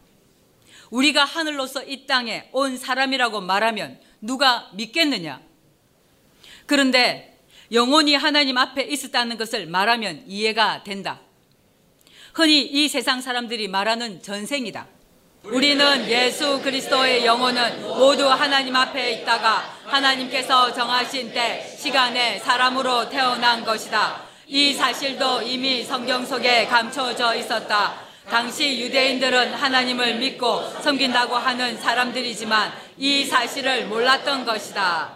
우리가 0.88 1.22
하늘로서 1.26 1.84
이 1.84 2.06
땅에 2.06 2.48
온 2.52 2.78
사람이라고 2.78 3.42
말하면 3.42 4.00
누가 4.22 4.70
믿겠느냐? 4.72 5.42
그런데 6.64 7.35
영혼이 7.72 8.14
하나님 8.14 8.58
앞에 8.58 8.82
있었다는 8.82 9.38
것을 9.38 9.66
말하면 9.66 10.24
이해가 10.26 10.84
된다. 10.84 11.20
흔히 12.32 12.60
이 12.62 12.88
세상 12.88 13.20
사람들이 13.20 13.66
말하는 13.68 14.22
전생이다. 14.22 14.86
우리는 15.44 16.08
예수 16.08 16.60
그리스도의 16.60 17.24
영혼은 17.24 17.82
모두 17.82 18.28
하나님 18.28 18.74
앞에 18.74 19.12
있다가 19.12 19.78
하나님께서 19.84 20.72
정하신 20.72 21.32
때 21.32 21.76
시간에 21.78 22.38
사람으로 22.40 23.08
태어난 23.08 23.64
것이다. 23.64 24.22
이 24.48 24.74
사실도 24.74 25.42
이미 25.42 25.82
성경 25.84 26.24
속에 26.24 26.66
감춰져 26.66 27.34
있었다. 27.34 27.94
당시 28.28 28.80
유대인들은 28.80 29.54
하나님을 29.54 30.16
믿고 30.16 30.62
섬긴다고 30.82 31.36
하는 31.36 31.78
사람들이지만 31.78 32.72
이 32.98 33.24
사실을 33.24 33.86
몰랐던 33.86 34.44
것이다. 34.44 35.15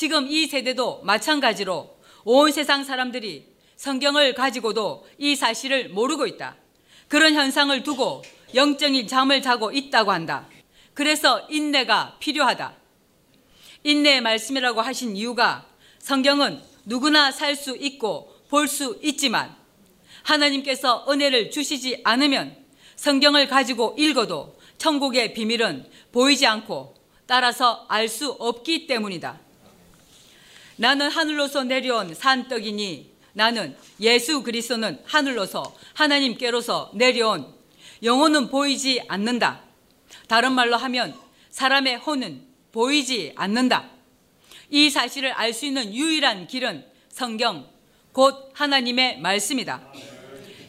지금 0.00 0.30
이 0.30 0.46
세대도 0.46 1.02
마찬가지로 1.02 1.94
온 2.24 2.52
세상 2.52 2.84
사람들이 2.84 3.44
성경을 3.76 4.32
가지고도 4.32 5.06
이 5.18 5.36
사실을 5.36 5.90
모르고 5.90 6.26
있다. 6.26 6.56
그런 7.06 7.34
현상을 7.34 7.82
두고 7.82 8.22
영적인 8.54 9.06
잠을 9.08 9.42
자고 9.42 9.70
있다고 9.70 10.10
한다. 10.10 10.48
그래서 10.94 11.46
인내가 11.50 12.16
필요하다. 12.18 12.76
인내의 13.84 14.22
말씀이라고 14.22 14.80
하신 14.80 15.16
이유가 15.16 15.66
성경은 15.98 16.62
누구나 16.86 17.30
살 17.30 17.54
수 17.54 17.76
있고 17.76 18.34
볼 18.48 18.68
수 18.68 18.98
있지만 19.02 19.54
하나님께서 20.22 21.04
은혜를 21.10 21.50
주시지 21.50 22.00
않으면 22.04 22.56
성경을 22.96 23.48
가지고 23.48 23.94
읽어도 23.98 24.56
천국의 24.78 25.34
비밀은 25.34 25.90
보이지 26.10 26.46
않고 26.46 26.94
따라서 27.26 27.84
알 27.90 28.08
수 28.08 28.30
없기 28.30 28.86
때문이다. 28.86 29.49
나는 30.80 31.10
하늘로서 31.10 31.64
내려온 31.64 32.14
산떡이니 32.14 33.10
나는 33.34 33.76
예수 34.00 34.42
그리스도는 34.42 34.98
하늘로서 35.04 35.76
하나님께로서 35.92 36.90
내려온 36.94 37.52
영혼은 38.02 38.48
보이지 38.48 39.02
않는다. 39.06 39.60
다른 40.26 40.52
말로 40.52 40.78
하면 40.78 41.14
사람의 41.50 41.98
혼은 41.98 42.46
보이지 42.72 43.34
않는다. 43.36 43.90
이 44.70 44.88
사실을 44.88 45.32
알 45.32 45.52
수 45.52 45.66
있는 45.66 45.94
유일한 45.94 46.46
길은 46.46 46.86
성경, 47.10 47.68
곧 48.12 48.50
하나님의 48.54 49.20
말씀이다. 49.20 49.92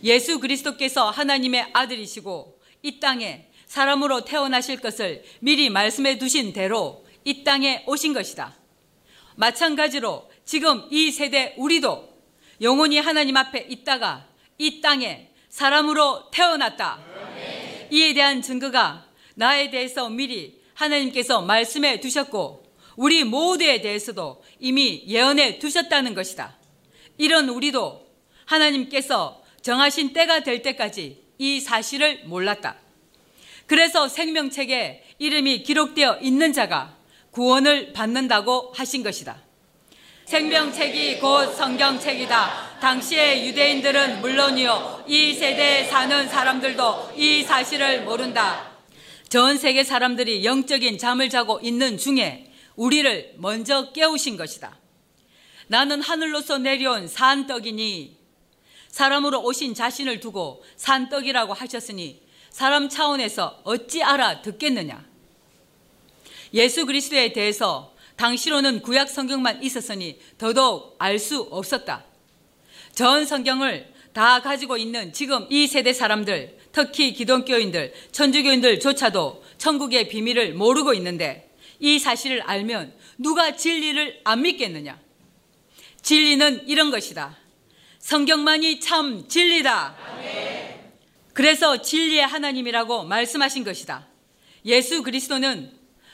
예수 0.03 0.41
그리스도께서 0.41 1.09
하나님의 1.09 1.67
아들이시고 1.71 2.59
이 2.81 2.99
땅에 2.99 3.47
사람으로 3.65 4.25
태어나실 4.25 4.81
것을 4.81 5.23
미리 5.39 5.69
말씀해 5.69 6.17
두신 6.17 6.51
대로 6.51 7.05
이 7.23 7.45
땅에 7.45 7.85
오신 7.87 8.11
것이다. 8.11 8.60
마찬가지로 9.41 10.29
지금 10.45 10.85
이 10.91 11.09
세대 11.09 11.55
우리도 11.57 12.07
영원히 12.61 12.99
하나님 12.99 13.37
앞에 13.37 13.65
있다가 13.69 14.27
이 14.59 14.81
땅에 14.81 15.29
사람으로 15.49 16.29
태어났다. 16.29 16.99
이에 17.89 18.13
대한 18.13 18.43
증거가 18.43 19.07
나에 19.33 19.71
대해서 19.71 20.09
미리 20.09 20.61
하나님께서 20.75 21.41
말씀해 21.41 22.01
두셨고 22.01 22.63
우리 22.95 23.23
모두에 23.23 23.81
대해서도 23.81 24.43
이미 24.59 25.03
예언해 25.07 25.57
두셨다는 25.57 26.13
것이다. 26.13 26.55
이런 27.17 27.49
우리도 27.49 28.07
하나님께서 28.45 29.41
정하신 29.63 30.13
때가 30.13 30.43
될 30.43 30.61
때까지 30.61 31.19
이 31.39 31.59
사실을 31.59 32.25
몰랐다. 32.25 32.75
그래서 33.65 34.07
생명책에 34.07 35.03
이름이 35.17 35.63
기록되어 35.63 36.19
있는 36.21 36.53
자가 36.53 37.00
구원을 37.31 37.93
받는다고 37.93 38.73
하신 38.75 39.03
것이다. 39.03 39.37
생명책이 40.25 41.19
곧 41.19 41.53
성경책이다. 41.55 42.79
당시의 42.79 43.47
유대인들은 43.47 44.21
물론이요, 44.21 45.05
이 45.07 45.33
세대에 45.33 45.85
사는 45.85 46.27
사람들도 46.29 47.13
이 47.17 47.43
사실을 47.43 48.03
모른다. 48.03 48.71
전 49.27 49.57
세계 49.57 49.83
사람들이 49.83 50.45
영적인 50.45 50.97
잠을 50.97 51.29
자고 51.29 51.59
있는 51.61 51.97
중에 51.97 52.51
우리를 52.75 53.35
먼저 53.37 53.91
깨우신 53.91 54.37
것이다. 54.37 54.77
나는 55.67 56.01
하늘로서 56.01 56.57
내려온 56.57 57.07
산떡이니 57.07 58.17
사람으로 58.89 59.41
오신 59.41 59.73
자신을 59.73 60.19
두고 60.19 60.63
산떡이라고 60.75 61.53
하셨으니 61.53 62.21
사람 62.49 62.89
차원에서 62.89 63.61
어찌 63.63 64.03
알아 64.03 64.41
듣겠느냐? 64.41 65.10
예수 66.53 66.85
그리스도에 66.85 67.33
대해서 67.33 67.93
당시로는 68.17 68.81
구약 68.81 69.09
성경만 69.09 69.63
있었으니 69.63 70.19
더더욱 70.37 70.95
알 70.99 71.17
수 71.17 71.47
없었다. 71.49 72.05
전 72.93 73.25
성경을 73.25 73.91
다 74.13 74.41
가지고 74.41 74.77
있는 74.77 75.13
지금 75.13 75.47
이 75.49 75.67
세대 75.67 75.93
사람들, 75.93 76.57
특히 76.71 77.13
기독교인들, 77.13 77.93
천주교인들조차도 78.11 79.43
천국의 79.57 80.09
비밀을 80.09 80.53
모르고 80.53 80.93
있는데 80.95 81.49
이 81.79 81.97
사실을 81.99 82.41
알면 82.41 82.93
누가 83.17 83.55
진리를 83.55 84.21
안 84.23 84.41
믿겠느냐? 84.41 84.99
진리는 86.01 86.67
이런 86.67 86.91
것이다. 86.91 87.37
성경만이 87.99 88.79
참 88.79 89.27
진리다. 89.27 89.95
그래서 91.33 91.81
진리의 91.81 92.25
하나님이라고 92.27 93.03
말씀하신 93.05 93.63
것이다. 93.63 94.07
예수 94.65 95.01
그리스도는 95.03 95.71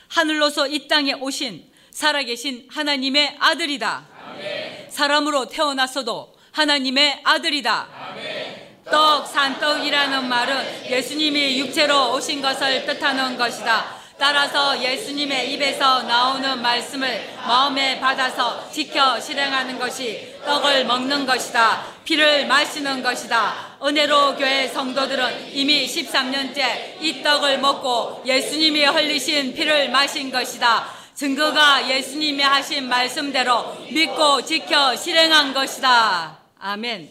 하늘로서 0.08 0.66
이 0.68 0.88
땅에 0.88 1.12
오신 1.12 1.70
살아계신 1.90 2.68
하나님의 2.70 3.36
아들이다. 3.38 4.06
아멘. 4.28 4.90
사람으로 4.90 5.48
태어났어도 5.48 6.34
하나님의 6.52 7.20
아들이다. 7.24 7.88
아멘. 8.10 8.68
떡, 8.90 9.26
산떡이라는 9.26 10.28
말은 10.28 10.90
예수님이 10.90 11.58
육체로 11.60 12.14
오신 12.14 12.40
것을 12.40 12.86
뜻하는 12.86 13.36
것이다. 13.36 13.97
따라서 14.18 14.82
예수님의 14.82 15.52
입에서 15.52 16.02
나오는 16.02 16.60
말씀을 16.60 17.34
마음에 17.46 18.00
받아서 18.00 18.68
지켜 18.68 19.20
실행하는 19.20 19.78
것이 19.78 20.34
떡을 20.44 20.86
먹는 20.86 21.24
것이다. 21.24 21.84
피를 22.04 22.48
마시는 22.48 23.02
것이다. 23.02 23.76
은혜로 23.80 24.34
교회 24.34 24.66
성도들은 24.66 25.54
이미 25.54 25.86
13년째 25.86 27.00
이 27.00 27.22
떡을 27.22 27.58
먹고 27.58 28.24
예수님이 28.26 28.86
흘리신 28.86 29.54
피를 29.54 29.90
마신 29.90 30.32
것이다. 30.32 30.88
증거가 31.14 31.88
예수님이 31.88 32.42
하신 32.42 32.88
말씀대로 32.88 33.76
믿고 33.90 34.42
지켜 34.44 34.96
실행한 34.96 35.54
것이다. 35.54 36.38
아멘. 36.58 37.08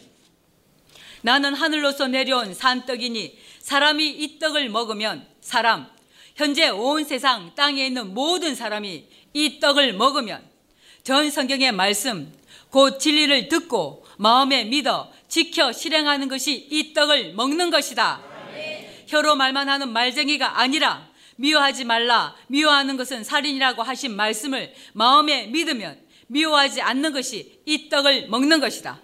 나는 1.22 1.54
하늘로서 1.54 2.06
내려온 2.06 2.52
산떡이니 2.52 3.38
사람이 3.60 4.06
이 4.06 4.38
떡을 4.38 4.68
먹으면 4.68 5.26
사람, 5.40 5.88
현재 6.38 6.68
온 6.68 7.02
세상 7.02 7.52
땅에 7.56 7.84
있는 7.84 8.14
모든 8.14 8.54
사람이 8.54 9.04
이 9.34 9.58
떡을 9.58 9.94
먹으면 9.94 10.40
전 11.02 11.32
성경의 11.32 11.72
말씀, 11.72 12.32
곧 12.70 13.00
진리를 13.00 13.48
듣고 13.48 14.06
마음에 14.18 14.62
믿어 14.62 15.12
지켜 15.26 15.72
실행하는 15.72 16.28
것이 16.28 16.68
이 16.70 16.94
떡을 16.94 17.32
먹는 17.34 17.70
것이다. 17.70 18.22
혀로 19.08 19.34
말만 19.34 19.68
하는 19.68 19.88
말쟁이가 19.88 20.60
아니라 20.60 21.08
미워하지 21.34 21.84
말라. 21.84 22.36
미워하는 22.46 22.96
것은 22.96 23.24
살인이라고 23.24 23.82
하신 23.82 24.14
말씀을 24.14 24.72
마음에 24.92 25.48
믿으면 25.48 26.00
미워하지 26.28 26.82
않는 26.82 27.12
것이 27.14 27.62
이 27.66 27.88
떡을 27.88 28.28
먹는 28.28 28.60
것이다. 28.60 29.00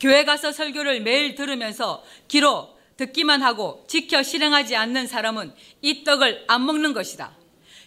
교회 0.00 0.24
가서 0.24 0.52
설교를 0.52 1.02
매일 1.02 1.34
들으면서 1.34 2.02
기로 2.26 2.77
듣기만 2.98 3.42
하고 3.42 3.84
지켜 3.88 4.22
실행하지 4.22 4.76
않는 4.76 5.06
사람은 5.06 5.54
이 5.80 6.04
떡을 6.04 6.44
안 6.48 6.66
먹는 6.66 6.92
것이다. 6.92 7.36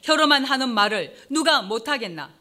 혀로만 0.03 0.45
하는 0.45 0.69
말을 0.69 1.15
누가 1.29 1.61
못하겠나? 1.61 2.33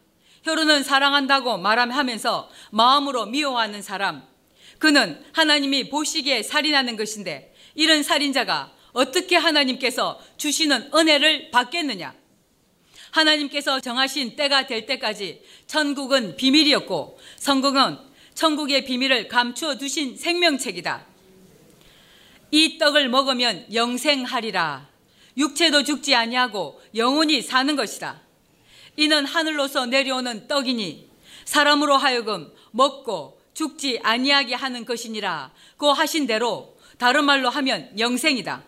혀로는 0.45 0.83
사랑한다고 0.83 1.59
말하면서 1.59 2.49
마음으로 2.71 3.27
미워하는 3.27 3.83
사람. 3.83 4.23
그는 4.79 5.23
하나님이 5.33 5.91
보시기에 5.91 6.43
살인하는 6.43 6.97
것인데 6.97 7.55
이런 7.75 8.03
살인자가 8.03 8.73
어떻게 8.93 9.37
하나님께서 9.37 10.21
주시는 10.37 10.91
은혜를 10.95 11.51
받겠느냐? 11.51 12.15
하나님께서 13.11 13.81
정하신 13.81 14.37
때가 14.37 14.69
될 14.69 14.87
때까지 14.87 15.43
천국은 15.67 16.37
비밀이었고 16.37 17.19
성공은 17.37 17.99
천국의 18.35 18.85
비밀을 18.85 19.29
감추어 19.29 19.77
두신 19.77 20.17
생명책이다. 20.17 21.10
이 22.51 22.79
떡을 22.79 23.09
먹으면 23.09 23.67
영생하리라. 23.73 24.89
육체도 25.37 25.85
죽지 25.85 26.15
아니하고 26.15 26.81
영원히 26.95 27.43
사는 27.43 27.75
것이다. 27.77 28.21
이는 28.97 29.25
하늘로서 29.25 29.87
내려오는 29.87 30.49
떡이니 30.49 31.09
사람으로 31.45 31.97
하여금 31.97 32.53
먹고 32.73 33.41
죽지 33.55 34.01
아니하게 34.03 34.55
하는 34.55 34.85
것이니라. 34.85 35.53
고 35.77 35.93
하신 35.93 36.27
대로 36.27 36.77
다른 36.99 37.25
말로 37.25 37.49
하면 37.51 37.91
영생이다. 37.99 38.63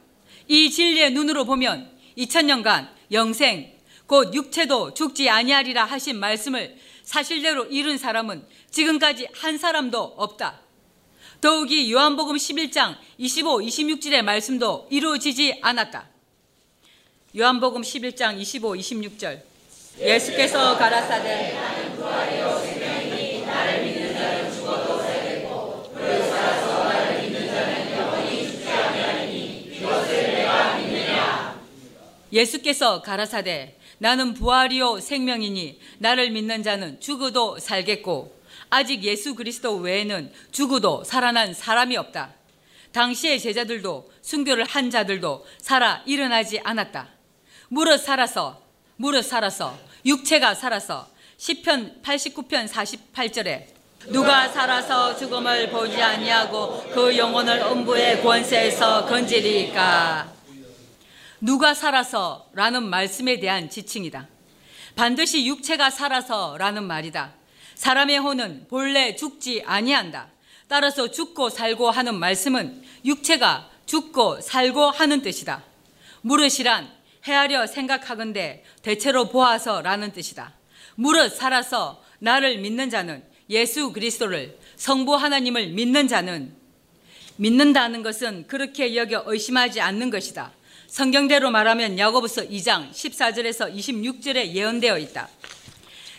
이 0.49 0.71
진리의 0.71 1.13
눈으로 1.13 1.45
보면 1.45 1.91
2000년간 2.17 2.89
영생 3.11 3.73
곧 4.07 4.35
육체도 4.35 4.95
죽지 4.95 5.29
아니하리라 5.29 5.85
하신 5.85 6.19
말씀을 6.19 6.77
사실대로 7.03 7.65
이룬 7.67 7.99
사람은 7.99 8.47
지금까지 8.71 9.29
한 9.35 9.59
사람도 9.59 9.99
없다. 10.17 10.62
더욱이 11.43 11.93
요한복음 11.93 12.37
11장 12.37 12.95
25, 13.19 13.63
26절의 13.63 14.23
말씀도 14.23 14.87
이루어지지 14.91 15.59
않았다. 15.61 16.07
요한복음 17.37 17.83
11장 17.83 18.39
25, 18.39 18.75
26절 18.75 19.43
예수께서 19.99 20.79
가라사대 20.79 21.59
예수께서 32.33 33.03
가라사대 33.03 33.77
나는 33.99 34.35
부활이요 34.35 35.01
생명이니 35.01 35.81
나를 35.99 36.31
믿는 36.31 36.63
자는 36.63 37.01
죽어도 37.01 37.59
살겠고 37.59 38.42
아직 38.73 39.05
예수 39.05 39.35
그리스도 39.35 39.77
외에는 39.77 40.33
죽어도 40.51 41.05
살아난 41.05 41.53
사람이 41.53 41.95
없다. 41.99 42.31
당시의 42.93 43.39
제자들도 43.39 44.11
순교를 44.23 44.65
한 44.65 44.89
자들도 44.89 45.45
살아 45.59 46.03
일어나지 46.07 46.59
않았다. 46.65 47.09
무릇 47.69 48.01
살아서 48.01 48.63
무릇 48.97 49.27
살아서 49.27 49.79
육체가 50.07 50.55
살아서 50.55 51.07
시편 51.37 52.01
89편 52.03 52.67
48절에 52.67 53.67
누가 54.07 54.49
살아서 54.49 55.15
죽음을 55.19 55.69
보지 55.69 56.01
아니하고 56.01 56.83
그 56.95 57.15
영혼을 57.15 57.61
음부의 57.61 58.23
권세에서 58.23 59.05
건지리까 59.05 60.33
누가 61.43 61.75
살아서 61.75 62.49
라는 62.55 62.85
말씀에 62.89 63.39
대한 63.39 63.69
지칭이다. 63.69 64.29
반드시 64.97 65.47
육체가 65.47 65.91
살아서 65.91 66.57
라는 66.57 66.85
말이다. 66.85 67.42
사람의 67.83 68.19
혼은 68.19 68.67
본래 68.69 69.17
죽지 69.17 69.65
아니한다. 69.67 70.29
따라서 70.69 71.11
죽고 71.11 71.51
살고 71.51 71.91
하는 71.91 72.15
말씀은 72.15 72.81
육체가 73.05 73.69
죽고 73.87 74.41
살고 74.41 74.93
하는 74.93 75.21
뜻이다. 75.21 75.65
무릇이란 76.21 76.89
헤아려 77.25 77.67
생각하건대 77.67 78.63
대체로 78.83 79.29
보아서 79.29 79.83
라는 79.83 80.13
뜻이다. 80.13 80.55
무릇 80.95 81.35
살아서 81.35 82.01
나를 82.21 82.59
믿는 82.59 82.89
자는 82.89 83.25
예수 83.51 83.93
그리스도를 83.93 84.57
성부 84.77 85.17
하나님을 85.17 85.71
믿는 85.71 86.07
자는 86.07 86.55
믿는다는 87.35 88.05
것은 88.05 88.47
그렇게 88.47 88.95
여겨 88.95 89.25
의심하지 89.27 89.81
않는 89.81 90.11
것이다. 90.11 90.53
성경대로 90.87 91.51
말하면 91.51 91.99
야고보서 91.99 92.43
2장 92.43 92.93
14절에서 92.93 93.75
26절에 93.75 94.53
예언되어 94.53 94.99
있다. 94.99 95.29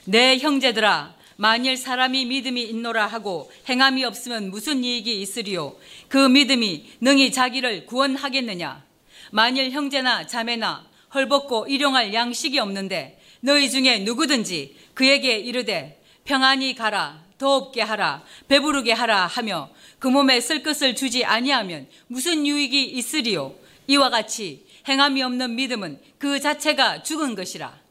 내 0.04 0.38
형제들아 0.40 1.23
만일 1.36 1.78
사람이 1.78 2.26
믿음이 2.26 2.62
있노라 2.64 3.08
하고 3.08 3.52
행함이 3.68 4.04
없으면 4.04 4.52
무슨 4.52 4.84
이익이 4.84 5.22
있으리요? 5.22 5.76
그 6.08 6.18
믿음이 6.18 6.92
능히 7.02 7.32
자기를 7.32 7.86
구원하겠느냐? 7.86 8.84
만일 9.32 9.72
형제나 9.72 10.28
자매나 10.28 10.86
헐벗고 11.14 11.68
일용할 11.68 12.14
양식이 12.14 12.60
없는데 12.60 13.20
너희 13.42 13.70
중에 13.70 14.00
누구든지 14.00 14.76
그에게 14.94 15.38
이르되 15.38 16.02
평안히 16.24 16.76
가라 16.76 17.24
더 17.38 17.56
없게 17.56 17.82
하라 17.82 18.24
배부르게 18.48 18.94
하라 18.94 19.28
하며 19.28 19.70
그 20.00 20.08
몸에 20.08 20.40
쓸 20.40 20.64
것을 20.64 20.96
주지 20.96 21.26
아니하면 21.26 21.88
무슨 22.08 22.48
유익이 22.48 22.86
있으리요? 22.86 23.56
이와 23.88 24.10
같이 24.10 24.66
행함이 24.88 25.22
없는 25.24 25.56
믿음은 25.56 26.00
그 26.18 26.40
자체가 26.40 27.04
죽은 27.04 27.36
것이라. 27.36 27.83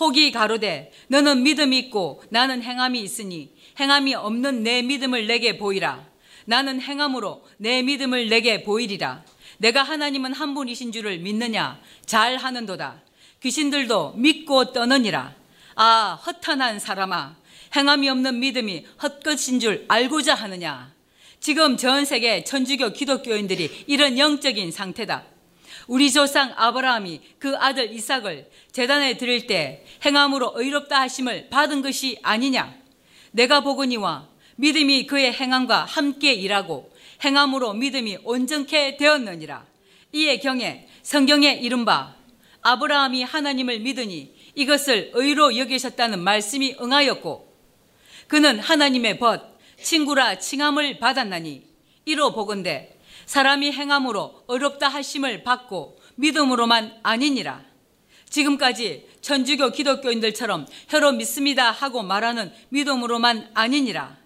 혹이 0.00 0.32
가로되 0.32 0.90
너는 1.08 1.42
믿음이 1.42 1.78
있고 1.78 2.22
나는 2.30 2.62
행함이 2.62 3.00
있으니 3.00 3.54
행함이 3.78 4.14
없는 4.14 4.62
내 4.62 4.82
믿음을 4.82 5.26
내게 5.26 5.58
보이라. 5.58 6.08
나는 6.46 6.80
행함으로 6.80 7.46
내 7.58 7.82
믿음을 7.82 8.28
내게 8.28 8.64
보이리라. 8.64 9.22
내가 9.58 9.82
하나님은 9.82 10.32
한 10.32 10.54
분이신 10.54 10.90
줄을 10.90 11.18
믿느냐? 11.18 11.78
잘 12.06 12.38
하는도다. 12.38 13.02
귀신들도 13.42 14.14
믿고 14.16 14.72
떠느니라. 14.72 15.34
아, 15.76 16.18
허탄한 16.26 16.80
사람아. 16.80 17.36
행함이 17.76 18.08
없는 18.08 18.40
믿음이 18.40 18.86
헛것인 19.02 19.60
줄 19.60 19.84
알고자 19.86 20.34
하느냐? 20.34 20.92
지금 21.40 21.76
전 21.76 22.04
세계 22.04 22.42
천주교 22.42 22.92
기독교인들이 22.92 23.84
이런 23.86 24.18
영적인 24.18 24.72
상태다. 24.72 25.24
우리 25.86 26.10
조상 26.12 26.52
아브라함이 26.56 27.20
그 27.38 27.56
아들 27.56 27.92
이삭을 27.92 28.50
재단에 28.72 29.16
드릴 29.16 29.46
때 29.46 29.84
행함으로 30.04 30.52
의롭다 30.56 31.00
하심을 31.00 31.48
받은 31.50 31.82
것이 31.82 32.18
아니냐? 32.22 32.74
내가 33.32 33.60
보거니와 33.60 34.28
믿음이 34.56 35.06
그의 35.06 35.32
행함과 35.32 35.84
함께 35.84 36.32
일하고 36.32 36.92
행함으로 37.24 37.74
믿음이 37.74 38.18
온전케 38.24 38.96
되었느니라. 38.96 39.64
이에 40.12 40.38
경에 40.38 40.86
성경에 41.02 41.52
이른바 41.52 42.14
아브라함이 42.62 43.22
하나님을 43.22 43.80
믿으니 43.80 44.34
이것을 44.54 45.12
의로 45.14 45.56
여기셨다는 45.56 46.20
말씀이 46.20 46.76
응하였고 46.80 47.50
그는 48.26 48.58
하나님의 48.58 49.18
벗 49.18 49.58
친구라 49.80 50.38
칭함을 50.38 50.98
받았나니 50.98 51.62
이로 52.04 52.32
보건대 52.32 52.96
사람이 53.30 53.70
행함으로 53.70 54.42
어렵다 54.48 54.88
하심을 54.88 55.44
받고 55.44 56.00
믿음으로만 56.16 56.98
아니니라. 57.04 57.62
지금까지 58.28 59.06
천주교 59.20 59.70
기독교인들처럼 59.70 60.66
혀로 60.88 61.12
믿습니다 61.12 61.70
하고 61.70 62.02
말하는 62.02 62.52
믿음으로만 62.70 63.52
아니니라. 63.54 64.16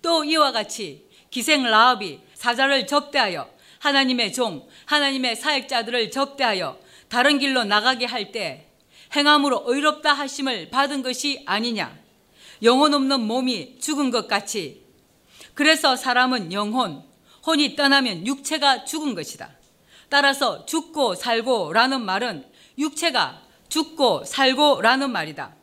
또 0.00 0.24
이와 0.24 0.52
같이 0.52 1.06
기생 1.28 1.64
라합이 1.64 2.20
사자를 2.32 2.86
접대하여 2.86 3.46
하나님의 3.80 4.32
종, 4.32 4.66
하나님의 4.86 5.36
사역자들을 5.36 6.10
접대하여 6.10 6.78
다른 7.10 7.38
길로 7.38 7.62
나가게 7.62 8.06
할 8.06 8.32
때 8.32 8.70
행함으로 9.14 9.64
의롭다 9.66 10.14
하심을 10.14 10.70
받은 10.70 11.02
것이 11.02 11.42
아니냐. 11.44 11.94
영혼 12.62 12.94
없는 12.94 13.20
몸이 13.20 13.80
죽은 13.80 14.10
것 14.10 14.26
같이. 14.26 14.82
그래서 15.52 15.94
사람은 15.94 16.54
영혼, 16.54 17.05
혼이 17.46 17.76
떠나면 17.76 18.26
육체가 18.26 18.84
죽은 18.84 19.14
것이다. 19.14 19.50
따라서 20.08 20.66
죽고 20.66 21.14
살고 21.14 21.72
라는 21.72 22.04
말은 22.04 22.44
육체가 22.78 23.42
죽고 23.68 24.24
살고 24.24 24.80
라는 24.82 25.10
말이다. 25.10 25.54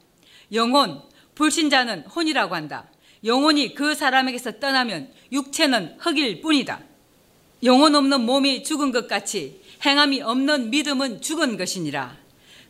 영혼, 0.54 1.02
불신자는 1.36 2.08
혼이라고 2.08 2.56
한다. 2.56 2.88
영혼이 3.24 3.74
그 3.74 3.96
사람에게서 3.96 4.60
떠나면 4.60 5.12
육체는 5.32 5.98
흙일 6.00 6.42
뿐이다. 6.42 6.82
영혼 7.64 7.96
없는 7.96 8.22
몸이 8.22 8.64
죽은 8.64 8.92
것 8.92 9.08
같이 9.08 9.62
행함이 9.86 10.22
없는 10.22 10.70
믿음은 10.70 11.22
죽은 11.22 11.58
것이니라. 11.58 12.18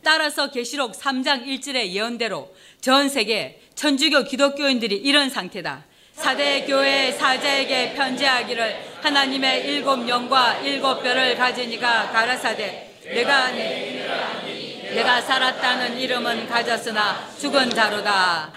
따라서 0.02 0.50
계시록 0.50 0.92
3장 0.92 1.46
1절의 1.46 1.88
예언대로 1.88 2.54
전 2.80 3.08
세계 3.08 3.60
천주교 3.74 4.24
기독교인들이 4.24 4.96
이런 4.96 5.30
상태다. 5.30 5.84
사대 6.14 6.64
교회 6.64 7.10
사자에게 7.12 7.94
편지하기를 7.94 8.94
하나님의 9.02 9.66
일곱 9.66 10.08
영과 10.08 10.58
일곱 10.60 11.02
가진 11.02 11.70
이가 11.72 12.10
가라사대 12.10 13.00
내가 13.04 13.50
내가 13.50 15.20
살았다는 15.20 15.98
이름은 15.98 16.46
가졌으나 16.48 17.28
죽은 17.38 17.70
자로다. 17.70 18.52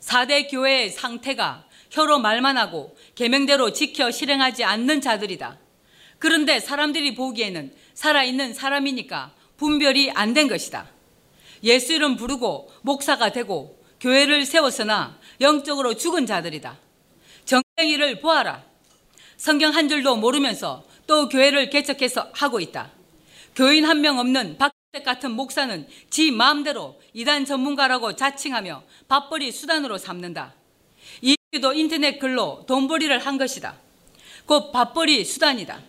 사대 0.00 0.46
교회의 0.46 0.90
상태가 0.90 1.64
혀로 1.90 2.20
말만 2.20 2.56
하고 2.56 2.96
계명대로 3.16 3.72
지켜 3.72 4.10
실행하지 4.10 4.62
않는 4.64 5.00
자들이다. 5.00 5.58
그런데 6.18 6.60
사람들이 6.60 7.14
보기에는 7.14 7.74
살아있는 7.94 8.54
사람이니까 8.54 9.32
분별이 9.56 10.12
안 10.12 10.34
된 10.34 10.46
것이다. 10.48 10.86
예수 11.64 11.92
이름 11.92 12.16
부르고 12.16 12.72
목사가 12.82 13.32
되고 13.32 13.76
교회를 14.00 14.46
세웠으나 14.46 15.17
영적으로 15.40 15.94
죽은 15.94 16.26
자들이다. 16.26 16.76
정쟁이를 17.44 18.20
보아라. 18.20 18.64
성경 19.36 19.74
한 19.74 19.88
줄도 19.88 20.16
모르면서 20.16 20.84
또 21.06 21.28
교회를 21.28 21.70
개척해서 21.70 22.28
하고 22.32 22.60
있다. 22.60 22.90
교인 23.54 23.84
한 23.84 24.00
명 24.00 24.18
없는 24.18 24.58
박 24.58 24.72
같은 25.04 25.30
목사는 25.32 25.86
지 26.10 26.30
마음대로 26.30 27.00
이단 27.12 27.44
전문가라고 27.44 28.16
자칭하며 28.16 28.82
밥벌이 29.06 29.52
수단으로 29.52 29.98
삼는다. 29.98 30.54
이도 31.20 31.72
인터넷 31.74 32.18
글로 32.18 32.64
돈벌이를 32.66 33.18
한 33.18 33.38
것이다. 33.38 33.76
곧 34.46 34.72
밥벌이 34.72 35.24
수단이다. 35.24 35.80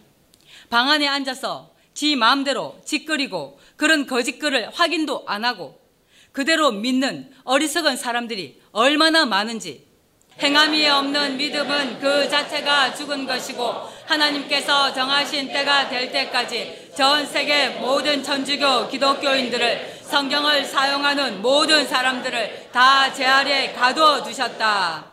방 0.69 0.89
안에 0.89 1.07
앉아서 1.07 1.71
지 1.93 2.15
마음대로 2.15 2.79
짓거리고 2.85 3.59
그런 3.77 4.05
거짓글을 4.05 4.69
확인도 4.73 5.23
안 5.27 5.45
하고 5.45 5.79
그대로 6.31 6.71
믿는 6.71 7.31
어리석은 7.43 7.97
사람들이 7.97 8.61
얼마나 8.71 9.25
많은지 9.25 9.87
행함이 10.41 10.87
없는 10.87 11.35
믿음은 11.35 11.99
그 11.99 12.29
자체가 12.29 12.93
죽은 12.95 13.25
것이고 13.25 13.63
하나님께서 14.05 14.93
정하신 14.93 15.51
때가 15.51 15.89
될 15.89 16.11
때까지 16.11 16.91
전 16.95 17.25
세계 17.25 17.69
모든 17.69 18.23
천주교 18.23 18.87
기독교인들을 18.87 19.99
성경을 20.03 20.63
사용하는 20.65 21.41
모든 21.41 21.85
사람들을 21.85 22.69
다 22.71 23.11
제 23.13 23.25
아래 23.25 23.73
가두어 23.73 24.23
두셨다. 24.23 25.05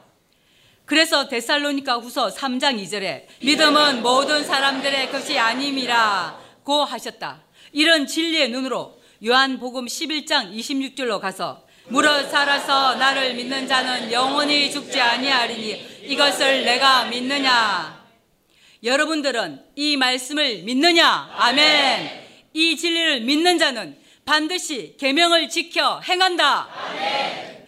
그래서 0.84 1.26
데살로니가 1.28 1.96
후서 1.96 2.28
3장 2.28 2.80
2절에 2.80 3.24
믿음은 3.42 4.02
모든 4.02 4.44
사람들의 4.44 5.10
것이 5.10 5.36
아님이라 5.36 6.38
고 6.62 6.84
하셨다. 6.84 7.40
이런 7.72 8.06
진리의 8.06 8.50
눈으로 8.50 8.96
요한복음 9.24 9.86
11장 9.86 10.52
26절로 10.54 11.20
가서 11.20 11.64
무릇 11.88 12.30
살아서 12.30 12.96
나를 12.96 13.34
믿는 13.34 13.66
자는 13.66 14.12
영원히 14.12 14.70
죽지 14.70 15.00
아니하리니 15.00 16.02
이것을 16.02 16.64
내가 16.64 17.04
믿느냐? 17.04 18.04
여러분들은 18.82 19.62
이 19.76 19.96
말씀을 19.96 20.62
믿느냐? 20.64 21.30
아멘. 21.34 22.26
이 22.52 22.76
진리를 22.76 23.20
믿는 23.22 23.58
자는 23.58 23.96
반드시 24.24 24.96
계명을 24.98 25.48
지켜 25.48 26.00
행한다. 26.00 26.68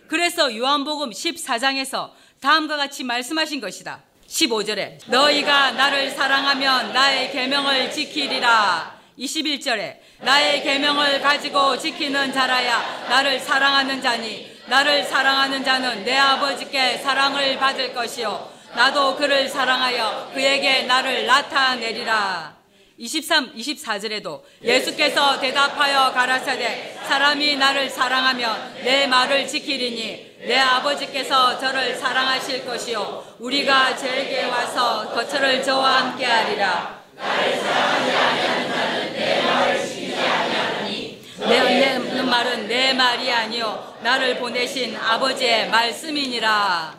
그래서 0.08 0.54
요한복음 0.54 1.10
14장에서 1.10 2.10
다음과 2.40 2.76
같이 2.76 3.04
말씀하신 3.04 3.60
것이다. 3.60 4.02
15절에 4.26 4.98
너희가 5.06 5.72
나를 5.72 6.10
사랑하면 6.10 6.92
나의 6.92 7.30
계명을 7.32 7.90
지키리라. 7.90 8.97
21절에 9.18 9.96
나의 10.20 10.62
계명을 10.62 11.20
가지고 11.20 11.76
지키는 11.76 12.32
자라야 12.32 13.06
나를 13.08 13.40
사랑하는 13.40 14.00
자니 14.00 14.46
나를 14.66 15.04
사랑하는 15.04 15.64
자는 15.64 16.04
내 16.04 16.16
아버지께 16.16 16.98
사랑을 16.98 17.58
받을 17.58 17.92
것이요 17.92 18.58
나도 18.74 19.16
그를 19.16 19.48
사랑하여 19.48 20.30
그에게 20.34 20.82
나를 20.82 21.26
나타내리라. 21.26 22.56
23, 23.00 23.54
24절에도 23.54 24.42
예수께서 24.62 25.38
대답하여 25.38 26.12
가라사대 26.12 26.98
사람이 27.06 27.56
나를 27.56 27.88
사랑하면 27.88 28.82
내 28.82 29.06
말을 29.06 29.46
지키리니 29.46 30.38
내 30.40 30.58
아버지께서 30.58 31.58
저를 31.58 31.94
사랑하실 31.94 32.66
것이요 32.66 33.36
우리가 33.38 33.96
저에게 33.96 34.44
와서 34.44 35.08
거처를 35.10 35.62
저와 35.62 36.02
함께 36.02 36.24
하리라. 36.24 36.97
나를 37.18 37.58
사랑하지 37.58 38.16
않는 38.16 38.72
자는 38.72 39.12
내 39.12 39.42
말을 39.42 39.86
지키지 39.88 40.16
아니하니 40.16 41.22
내, 41.38 41.98
내 41.98 42.22
말은 42.22 42.68
내 42.68 42.92
말이 42.94 43.30
아니요 43.30 43.96
나를 44.02 44.38
보내신 44.38 44.96
아버지의 44.96 45.68
말씀이니라. 45.70 46.96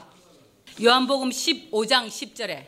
요한복음 0.82 1.30
15장 1.30 2.08
10절에 2.08 2.64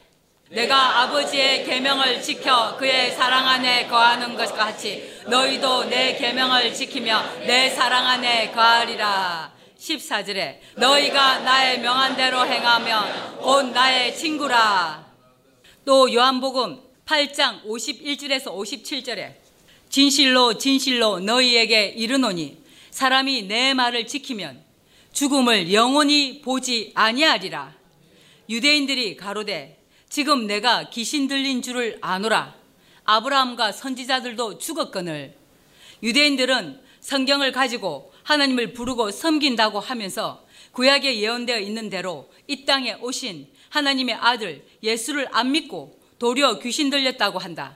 내가 0.49 1.01
아버지의 1.03 1.63
계명을 1.63 2.21
지켜 2.21 2.75
그의 2.75 3.11
사랑 3.11 3.47
안에 3.47 3.87
거하는 3.87 4.35
것 4.35 4.53
같이 4.53 5.21
너희도 5.27 5.85
내 5.85 6.15
계명을 6.17 6.73
지키며 6.73 7.23
내 7.47 7.69
사랑 7.69 8.05
안에 8.05 8.51
거하리라. 8.51 9.51
14절에 9.79 10.57
너희가 10.75 11.39
나의 11.39 11.79
명한 11.79 12.15
대로 12.17 12.45
행하면 12.45 13.37
곧 13.37 13.67
나의 13.67 14.15
친구라. 14.15 15.05
또 15.85 16.13
요한복음 16.13 16.90
8장 17.11 17.63
51절에서 17.65 18.45
57절에 18.45 19.33
진실로 19.89 20.57
진실로 20.57 21.19
너희에게 21.19 21.87
이르노니 21.87 22.57
사람이 22.89 23.43
내 23.43 23.73
말을 23.73 24.07
지키면 24.07 24.63
죽음을 25.11 25.73
영원히 25.73 26.41
보지 26.41 26.93
아니하리라. 26.95 27.75
유대인들이 28.47 29.17
가로되 29.17 29.77
지금 30.07 30.47
내가 30.47 30.89
귀신 30.89 31.27
들린 31.27 31.61
줄을 31.61 31.97
아노라. 31.99 32.55
아브라함과 33.03 33.73
선지자들도 33.73 34.59
죽었거늘. 34.59 35.35
유대인들은 36.01 36.79
성경을 37.01 37.51
가지고 37.51 38.13
하나님을 38.23 38.71
부르고 38.71 39.11
섬긴다고 39.11 39.81
하면서 39.81 40.45
구약에 40.71 41.19
예언되어 41.19 41.59
있는 41.59 41.89
대로 41.89 42.31
이 42.47 42.63
땅에 42.63 42.93
오신 42.93 43.49
하나님의 43.67 44.15
아들 44.15 44.65
예수를 44.81 45.27
안 45.33 45.51
믿고 45.51 46.00
도리어 46.21 46.59
귀신 46.59 46.91
들렸다고 46.91 47.39
한다. 47.39 47.75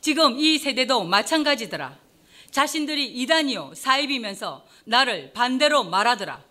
지금 0.00 0.36
이 0.36 0.58
세대도 0.58 1.04
마찬가지더라. 1.04 1.96
자신들이 2.50 3.06
이단이요 3.06 3.74
사입이면서 3.76 4.66
나를 4.84 5.32
반대로 5.32 5.84
말하더라. 5.84 6.42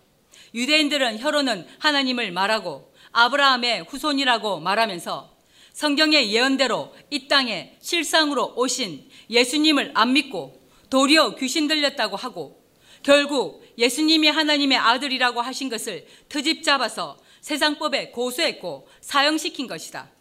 유대인들은 0.54 1.18
혀로는 1.18 1.66
하나님을 1.80 2.32
말하고 2.32 2.94
아브라함의 3.12 3.82
후손이라고 3.82 4.60
말하면서 4.60 5.36
성경의 5.74 6.32
예언대로 6.32 6.94
이 7.10 7.28
땅에 7.28 7.76
실상으로 7.78 8.54
오신 8.56 9.06
예수님을 9.28 9.90
안 9.92 10.14
믿고 10.14 10.66
도리어 10.88 11.34
귀신 11.34 11.68
들렸다고 11.68 12.16
하고 12.16 12.64
결국 13.02 13.62
예수님이 13.76 14.28
하나님의 14.28 14.78
아들이라고 14.78 15.42
하신 15.42 15.68
것을 15.68 16.06
트집 16.30 16.62
잡아서 16.62 17.18
세상법에 17.42 18.12
고소했고 18.12 18.88
사형시킨 19.02 19.66
것이다. 19.66 20.13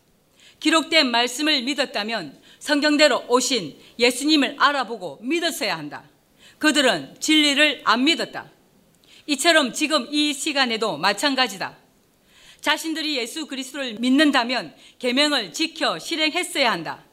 기록된 0.64 1.12
말씀을 1.12 1.62
믿었다면 1.64 2.40
성경대로 2.60 3.26
오신 3.28 3.78
예수님을 4.00 4.56
알아보고 4.58 5.20
믿었어야 5.22 5.78
한다. 5.78 6.06
그들은 6.58 7.18
진리를 7.20 7.82
안 7.84 8.06
믿었다. 8.06 8.50
이처럼 9.28 9.74
지금 9.74 10.08
이 10.10 10.34
시간에도 10.34 10.96
마찬가지다. 10.96 11.76
자신들이 12.62 13.18
예수 13.18 13.46
그리스도를 13.46 13.96
믿는다면 13.96 14.74
계명을 15.00 15.52
지켜 15.52 16.00
실행했어야 16.00 16.72
한다. 16.72 17.04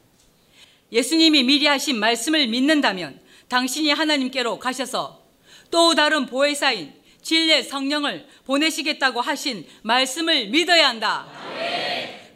예수님이 0.93 1.43
미리 1.43 1.67
하신 1.67 1.99
말씀을 1.99 2.47
믿는다면 2.47 3.21
당신이 3.49 3.91
하나님께로 3.91 4.61
가셔서 4.61 5.25
또 5.73 5.97
다른 5.97 6.27
보혜사인 6.27 6.93
진리의 7.23 7.65
성령을 7.65 8.29
보내시겠다고 8.47 9.21
하신 9.21 9.67
말씀을 9.83 10.51
믿어야 10.51 10.89
한다. 10.89 11.27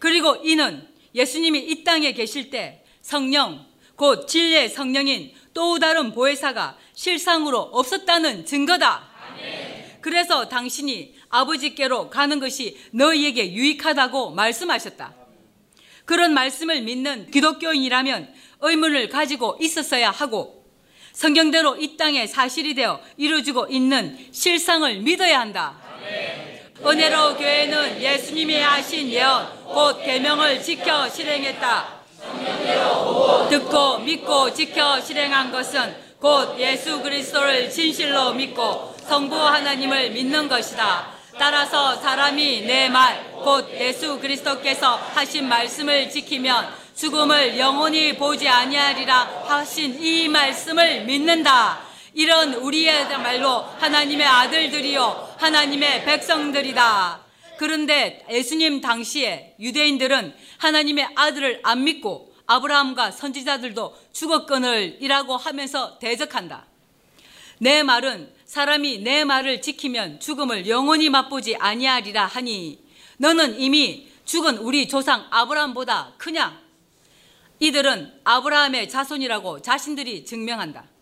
그리고 0.00 0.40
이는 0.42 0.92
예수님이 1.14 1.60
이 1.60 1.84
땅에 1.84 2.12
계실 2.12 2.50
때 2.50 2.84
성령, 3.00 3.64
곧 3.96 4.26
진리의 4.26 4.68
성령인 4.70 5.32
또 5.52 5.78
다른 5.78 6.12
보혜사가 6.12 6.76
실상으로 6.94 7.58
없었다는 7.58 8.44
증거다. 8.44 9.08
그래서 10.00 10.48
당신이 10.48 11.14
아버지께로 11.28 12.10
가는 12.10 12.38
것이 12.38 12.76
너희에게 12.90 13.52
유익하다고 13.52 14.32
말씀하셨다. 14.32 15.14
그런 16.04 16.34
말씀을 16.34 16.82
믿는 16.82 17.30
기독교인이라면 17.30 18.34
의문을 18.60 19.08
가지고 19.08 19.56
있었어야 19.60 20.10
하고 20.10 20.64
성경대로 21.12 21.76
이 21.76 21.96
땅에 21.96 22.26
사실이 22.26 22.74
되어 22.74 23.00
이루어지고 23.16 23.68
있는 23.70 24.18
실상을 24.32 25.00
믿어야 25.00 25.40
한다. 25.40 25.80
은혜로 26.82 27.36
교회는 27.36 28.00
예수님이 28.00 28.60
하신 28.60 29.08
예언 29.10 29.48
곧 29.64 30.02
계명을 30.02 30.62
지켜 30.62 31.08
실행했다. 31.08 31.86
듣고 33.48 33.98
믿고 33.98 34.52
지켜 34.52 35.00
실행한 35.00 35.52
것은 35.52 35.94
곧 36.20 36.58
예수 36.58 37.00
그리스도를 37.00 37.70
진실로 37.70 38.32
믿고 38.32 38.94
성부 39.06 39.36
하나님을 39.36 40.10
믿는 40.10 40.48
것이다. 40.48 41.14
따라서 41.38 41.96
사람이 41.96 42.62
내 42.62 42.88
말, 42.88 43.22
곧 43.32 43.68
예수 43.74 44.18
그리스도께서 44.18 44.96
하신 45.14 45.48
말씀을 45.48 46.10
지키면 46.10 46.68
죽음을 46.96 47.58
영원히 47.58 48.16
보지 48.16 48.48
아니하리라 48.48 49.44
하신 49.46 50.02
이 50.02 50.28
말씀을 50.28 51.02
믿는다. 51.02 51.93
이런 52.14 52.54
우리의 52.54 53.08
말로 53.18 53.58
하나님의 53.78 54.26
아들들이요 54.26 55.34
하나님의 55.38 56.04
백성들이다. 56.04 57.20
그런데 57.58 58.24
예수님 58.30 58.80
당시에 58.80 59.56
유대인들은 59.60 60.34
하나님의 60.58 61.08
아들을 61.14 61.60
안 61.64 61.84
믿고 61.84 62.32
아브라함과 62.46 63.10
선지자들도 63.10 63.96
죽었거늘이라고 64.12 65.36
하면서 65.36 65.98
대적한다. 65.98 66.66
내 67.58 67.82
말은 67.82 68.32
사람이 68.44 68.98
내 68.98 69.24
말을 69.24 69.60
지키면 69.60 70.20
죽음을 70.20 70.68
영원히 70.68 71.10
맛보지 71.10 71.56
아니하리라 71.56 72.26
하니 72.26 72.78
너는 73.16 73.58
이미 73.58 74.08
죽은 74.24 74.58
우리 74.58 74.88
조상 74.88 75.26
아브라함보다 75.30 76.14
크냐? 76.18 76.62
이들은 77.60 78.20
아브라함의 78.24 78.88
자손이라고 78.88 79.62
자신들이 79.62 80.24
증명한다. 80.24 80.93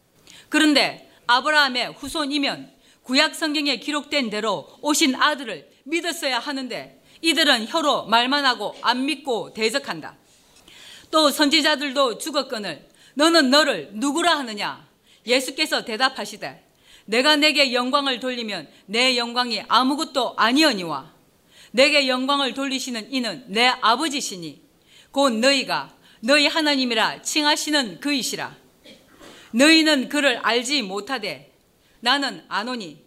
그런데 0.53 1.11
아브라함의 1.29 1.95
후손이면 1.95 2.71
구약 3.05 3.35
성경에 3.35 3.79
기록된 3.79 4.29
대로 4.29 4.69
오신 4.83 5.15
아들을 5.15 5.67
믿었어야 5.85 6.39
하는데 6.41 7.03
이들은 7.23 7.69
혀로 7.69 8.05
말만 8.05 8.45
하고 8.45 8.77
안 8.83 9.07
믿고 9.07 9.55
대적한다. 9.55 10.15
또 11.11 11.31
선지자들도 11.31 12.19
죽었거늘 12.19 12.87
너는 13.15 13.49
너를 13.49 13.93
누구라 13.95 14.41
하느냐? 14.41 14.87
예수께서 15.27 15.87
대답하시되 15.87 16.63
내가 17.07 17.37
내게 17.37 17.73
영광을 17.73 18.21
돌리면 18.21 18.69
내 18.85 19.17
영광이 19.17 19.63
아무것도 19.69 20.35
아니오니와 20.37 21.15
내게 21.71 22.09
영광을 22.09 22.53
돌리시는 22.53 23.11
이는 23.11 23.47
내 23.49 23.69
아버지시니 23.69 24.61
곧 25.13 25.33
너희가 25.33 25.97
너희 26.21 26.47
하나님이라 26.47 27.23
칭하시는 27.23 28.01
그이시라 28.01 28.62
너희는 29.53 30.09
그를 30.09 30.39
알지 30.39 30.83
못하되 30.83 31.53
나는 32.01 32.45
아노니 32.49 33.05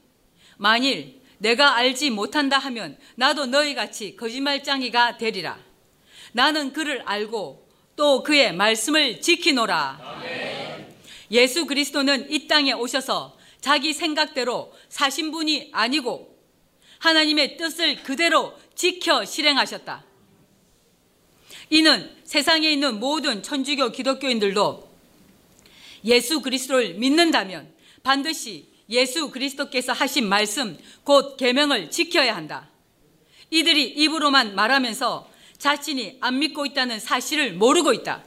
만일 0.57 1.21
내가 1.37 1.75
알지 1.75 2.11
못한다 2.11 2.57
하면 2.57 2.97
나도 3.15 3.47
너희 3.47 3.75
같이 3.75 4.15
거짓말장이가 4.15 5.17
되리라 5.17 5.59
나는 6.31 6.73
그를 6.73 7.01
알고 7.05 7.65
또 7.95 8.23
그의 8.23 8.53
말씀을 8.53 9.21
지키노라. 9.21 10.21
예수 11.31 11.65
그리스도는 11.65 12.29
이 12.29 12.47
땅에 12.47 12.73
오셔서 12.73 13.37
자기 13.61 13.93
생각대로 13.93 14.73
사신 14.89 15.31
분이 15.31 15.69
아니고 15.71 16.37
하나님의 16.99 17.57
뜻을 17.57 18.03
그대로 18.03 18.53
지켜 18.75 19.23
실행하셨다. 19.25 20.03
이는 21.69 22.15
세상에 22.25 22.69
있는 22.69 22.99
모든 22.99 23.41
천주교 23.41 23.91
기독교인들도 23.91 24.84
예수 26.05 26.41
그리스도를 26.41 26.95
믿는다면 26.95 27.73
반드시 28.03 28.69
예수 28.89 29.31
그리스도께서 29.31 29.93
하신 29.93 30.29
말씀 30.29 30.77
곧 31.03 31.37
계명을 31.37 31.89
지켜야 31.89 32.35
한다. 32.35 32.69
이들이 33.49 33.83
입으로만 33.89 34.55
말하면서 34.55 35.29
자신이 35.57 36.17
안 36.21 36.39
믿고 36.39 36.65
있다는 36.65 36.99
사실을 36.99 37.53
모르고 37.53 37.93
있다. 37.93 38.23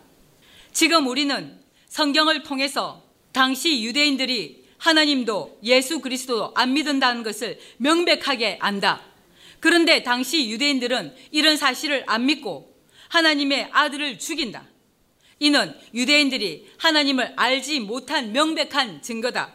지금 0.72 1.06
우리는 1.06 1.58
성경을 1.86 2.42
통해서 2.42 3.04
당시 3.32 3.84
유대인들이 3.84 4.64
하나님도 4.78 5.60
예수 5.64 6.00
그리스도도 6.00 6.52
안 6.54 6.72
믿는다는 6.72 7.22
것을 7.22 7.58
명백하게 7.78 8.58
안다. 8.60 9.02
그런데 9.60 10.02
당시 10.02 10.50
유대인들은 10.50 11.14
이런 11.32 11.56
사실을 11.56 12.04
안 12.06 12.26
믿고 12.26 12.76
하나님의 13.08 13.68
아들을 13.72 14.18
죽인다. 14.18 14.66
이는 15.40 15.74
유대인들이 15.94 16.68
하나님을 16.78 17.34
알지 17.36 17.80
못한 17.80 18.32
명백한 18.32 19.02
증거다. 19.02 19.52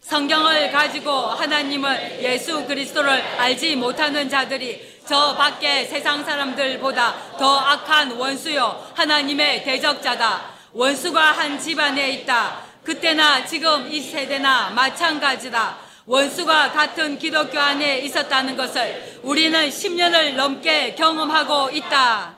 성경을 0.00 0.70
가지고 0.70 1.10
하나님을 1.10 2.20
예수 2.22 2.64
그리스도를 2.64 3.10
알지 3.10 3.74
못하는 3.74 4.28
자들이 4.28 5.00
저 5.04 5.34
밖에 5.34 5.84
세상 5.84 6.24
사람들보다 6.24 7.36
더 7.38 7.58
악한 7.58 8.12
원수요 8.12 8.92
하나님의 8.94 9.64
대적자다. 9.64 10.54
원수가 10.72 11.20
한 11.20 11.58
집안에 11.58 12.10
있다. 12.10 12.60
그때나 12.84 13.44
지금 13.44 13.90
이 13.90 14.00
세대나 14.00 14.70
마찬가지다. 14.70 15.78
원수가 16.06 16.70
같은 16.70 17.18
기독교 17.18 17.58
안에 17.58 17.98
있었다는 17.98 18.56
것을 18.56 19.20
우리는 19.24 19.68
10년을 19.68 20.34
넘게 20.34 20.94
경험하고 20.94 21.70
있다. 21.70 22.35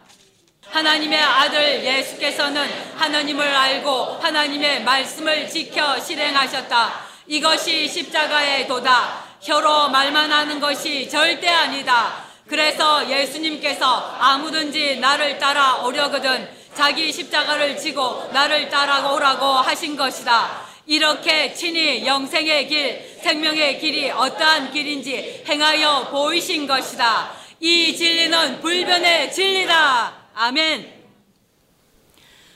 하나님의 0.70 1.18
아들 1.18 1.84
예수께서는 1.84 2.68
하나님을 2.96 3.46
알고 3.46 4.18
하나님의 4.20 4.82
말씀을 4.82 5.48
지켜 5.48 5.98
실행하셨다. 5.98 7.08
이것이 7.26 7.88
십자가의 7.88 8.68
도다. 8.68 9.24
혀로 9.40 9.88
말만 9.88 10.30
하는 10.30 10.60
것이 10.60 11.08
절대 11.08 11.48
아니다. 11.48 12.24
그래서 12.46 13.08
예수님께서 13.08 14.16
아무든지 14.18 14.96
나를 14.96 15.38
따라 15.38 15.76
오려거든 15.76 16.48
자기 16.74 17.12
십자가를 17.12 17.76
지고 17.76 18.28
나를 18.32 18.68
따라오라고 18.68 19.46
하신 19.46 19.96
것이다. 19.96 20.68
이렇게 20.86 21.52
친히 21.52 22.06
영생의 22.06 22.68
길, 22.68 23.18
생명의 23.22 23.78
길이 23.78 24.10
어떠한 24.10 24.72
길인지 24.72 25.44
행하여 25.46 26.08
보이신 26.10 26.66
것이다. 26.66 27.32
이 27.60 27.94
진리는 27.94 28.60
불변의 28.60 29.32
진리다. 29.32 30.17
아멘. 30.40 30.88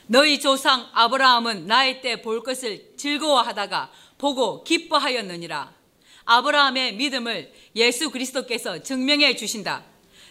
너희 0.07 0.39
조상 0.39 0.87
아브라함은 0.93 1.67
나의 1.67 2.01
때 2.01 2.21
볼 2.21 2.41
것을 2.41 2.93
즐거워하다가 2.95 3.91
보고 4.17 4.63
기뻐하였느니라. 4.63 5.73
아브라함의 6.23 6.95
믿음을 6.95 7.51
예수 7.75 8.09
그리스도께서 8.09 8.81
증명해 8.81 9.35
주신다. 9.35 9.83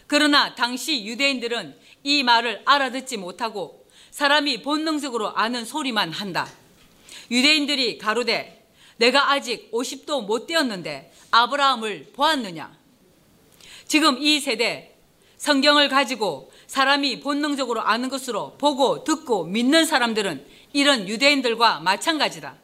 그러나 0.07 0.55
당시 0.55 1.05
유대인들은 1.05 1.79
이 2.05 2.23
말을 2.23 2.63
알아듣지 2.65 3.19
못하고 3.19 3.87
사람이 4.13 4.63
본능적으로 4.63 5.37
아는 5.37 5.67
소리만 5.67 6.11
한다. 6.11 6.49
유대인들이 7.31 7.99
가로되 7.99 8.67
내가 8.97 9.31
아직 9.31 9.71
50도 9.73 10.25
못 10.25 10.47
되었는데 10.47 11.13
아브라함을 11.33 12.13
보았느냐? 12.15 12.75
지금 13.87 14.17
이 14.23 14.41
세대 14.41 14.97
성경을 15.37 15.91
가지고 15.91 16.52
사람이 16.73 17.21
본능적으로 17.21 17.83
아는 17.83 18.09
것으로 18.09 18.57
보고 18.57 19.05
듣고 19.05 19.45
믿는 19.45 19.85
사람들은 19.85 20.47
이런 20.73 21.07
유대인들과 21.07 21.81
마찬가지다. 21.81 22.57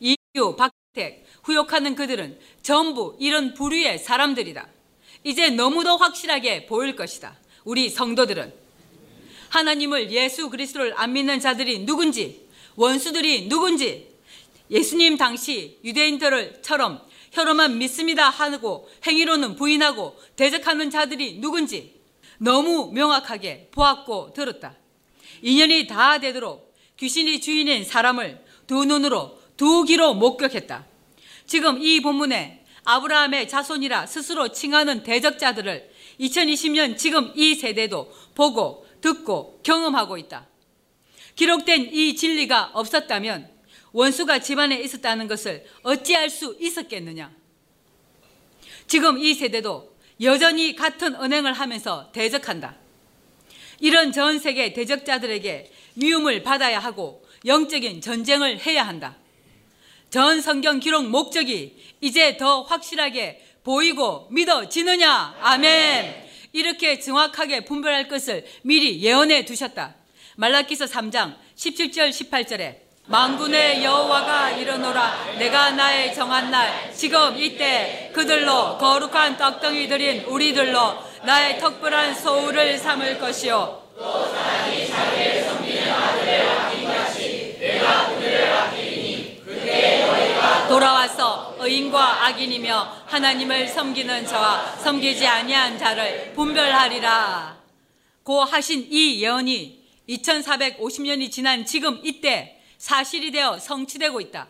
이유, 0.00 0.56
박택, 0.56 1.26
후욕하는 1.42 1.96
그들은 1.96 2.38
전부 2.62 3.14
이런 3.20 3.52
부류의 3.52 3.98
사람들이다. 3.98 4.66
이제 5.22 5.50
너무도 5.50 5.98
확실하게 5.98 6.64
보일 6.64 6.96
것이다. 6.96 7.36
우리 7.64 7.90
성도들은 7.90 8.54
하나님을 9.50 10.12
예수 10.12 10.48
그리스도를 10.48 10.94
안 10.96 11.12
믿는 11.12 11.38
자들이 11.38 11.80
누군지 11.80 12.48
원수들이 12.76 13.50
누군지 13.50 14.16
예수님 14.70 15.18
당시 15.18 15.78
유대인들처럼 15.84 17.02
혀로만 17.32 17.76
믿습니다 17.76 18.30
하고 18.30 18.88
행위로는 19.06 19.56
부인하고 19.56 20.18
대적하는 20.36 20.88
자들이 20.88 21.38
누군지 21.38 21.95
너무 22.38 22.90
명확하게 22.92 23.68
보았고 23.70 24.32
들었다. 24.32 24.76
인연이 25.42 25.86
다 25.86 26.18
되도록 26.18 26.74
귀신이 26.96 27.40
주인인 27.40 27.84
사람을 27.84 28.44
두 28.66 28.84
눈으로 28.84 29.38
두 29.56 29.84
귀로 29.84 30.14
목격했다. 30.14 30.86
지금 31.46 31.82
이 31.82 32.00
본문에 32.00 32.64
아브라함의 32.84 33.48
자손이라 33.48 34.06
스스로 34.06 34.48
칭하는 34.52 35.02
대적자들을 35.02 35.90
2020년 36.20 36.96
지금 36.96 37.32
이 37.34 37.54
세대도 37.54 38.12
보고 38.34 38.86
듣고 39.00 39.60
경험하고 39.62 40.18
있다. 40.18 40.46
기록된 41.34 41.90
이 41.92 42.14
진리가 42.14 42.70
없었다면 42.74 43.50
원수가 43.92 44.40
집안에 44.40 44.80
있었다는 44.80 45.28
것을 45.28 45.64
어찌할 45.82 46.30
수 46.30 46.56
있었겠느냐? 46.60 47.32
지금 48.86 49.18
이 49.18 49.34
세대도 49.34 49.95
여전히 50.20 50.74
같은 50.74 51.14
언행을 51.14 51.52
하면서 51.52 52.10
대적한다. 52.12 52.74
이런 53.80 54.12
전 54.12 54.38
세계 54.38 54.72
대적자들에게 54.72 55.70
미움을 55.94 56.42
받아야 56.42 56.78
하고 56.78 57.24
영적인 57.44 58.00
전쟁을 58.00 58.64
해야 58.66 58.86
한다. 58.86 59.16
전 60.10 60.40
성경 60.40 60.80
기록 60.80 61.06
목적이 61.06 61.76
이제 62.00 62.36
더 62.36 62.62
확실하게 62.62 63.44
보이고 63.64 64.28
믿어지느냐? 64.30 65.36
아멘. 65.40 66.26
이렇게 66.52 67.00
정확하게 67.00 67.64
분별할 67.64 68.08
것을 68.08 68.46
미리 68.62 69.02
예언해 69.02 69.44
두셨다. 69.44 69.96
말라기서 70.36 70.86
3장 70.86 71.36
17절 71.56 72.10
18절에 72.10 72.85
망군의 73.08 73.84
여호와가 73.84 74.50
이르노라 74.50 75.36
내가 75.38 75.70
나의 75.70 76.12
정한 76.12 76.50
날 76.50 76.92
지금 76.92 77.36
이때 77.36 78.10
그들로 78.12 78.76
거룩한 78.78 79.36
떡덩이 79.36 79.86
들인 79.86 80.24
우리들로 80.24 80.96
나의 81.24 81.60
턱불한 81.60 82.14
소울을 82.14 82.76
삼을 82.78 83.18
것이요 83.18 83.82
돌아와서 90.68 91.54
의인과 91.60 92.26
악인이며 92.26 93.04
하나님을 93.06 93.68
섬기는 93.68 94.26
자와 94.26 94.76
섬기지 94.78 95.26
아니한 95.26 95.78
자를 95.78 96.32
분별하리라. 96.34 97.56
고 98.24 98.42
하신 98.42 98.88
이 98.90 99.22
예언이 99.22 99.84
2450년이 100.08 101.30
지난 101.30 101.64
지금 101.64 102.00
이때 102.02 102.55
사실이 102.86 103.32
되어 103.32 103.58
성취되고 103.58 104.20
있다. 104.20 104.46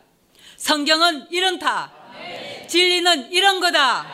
성경은 0.58 1.28
이런다. 1.30 1.90
진리는 2.68 3.32
이런 3.32 3.60
거다. 3.60 4.06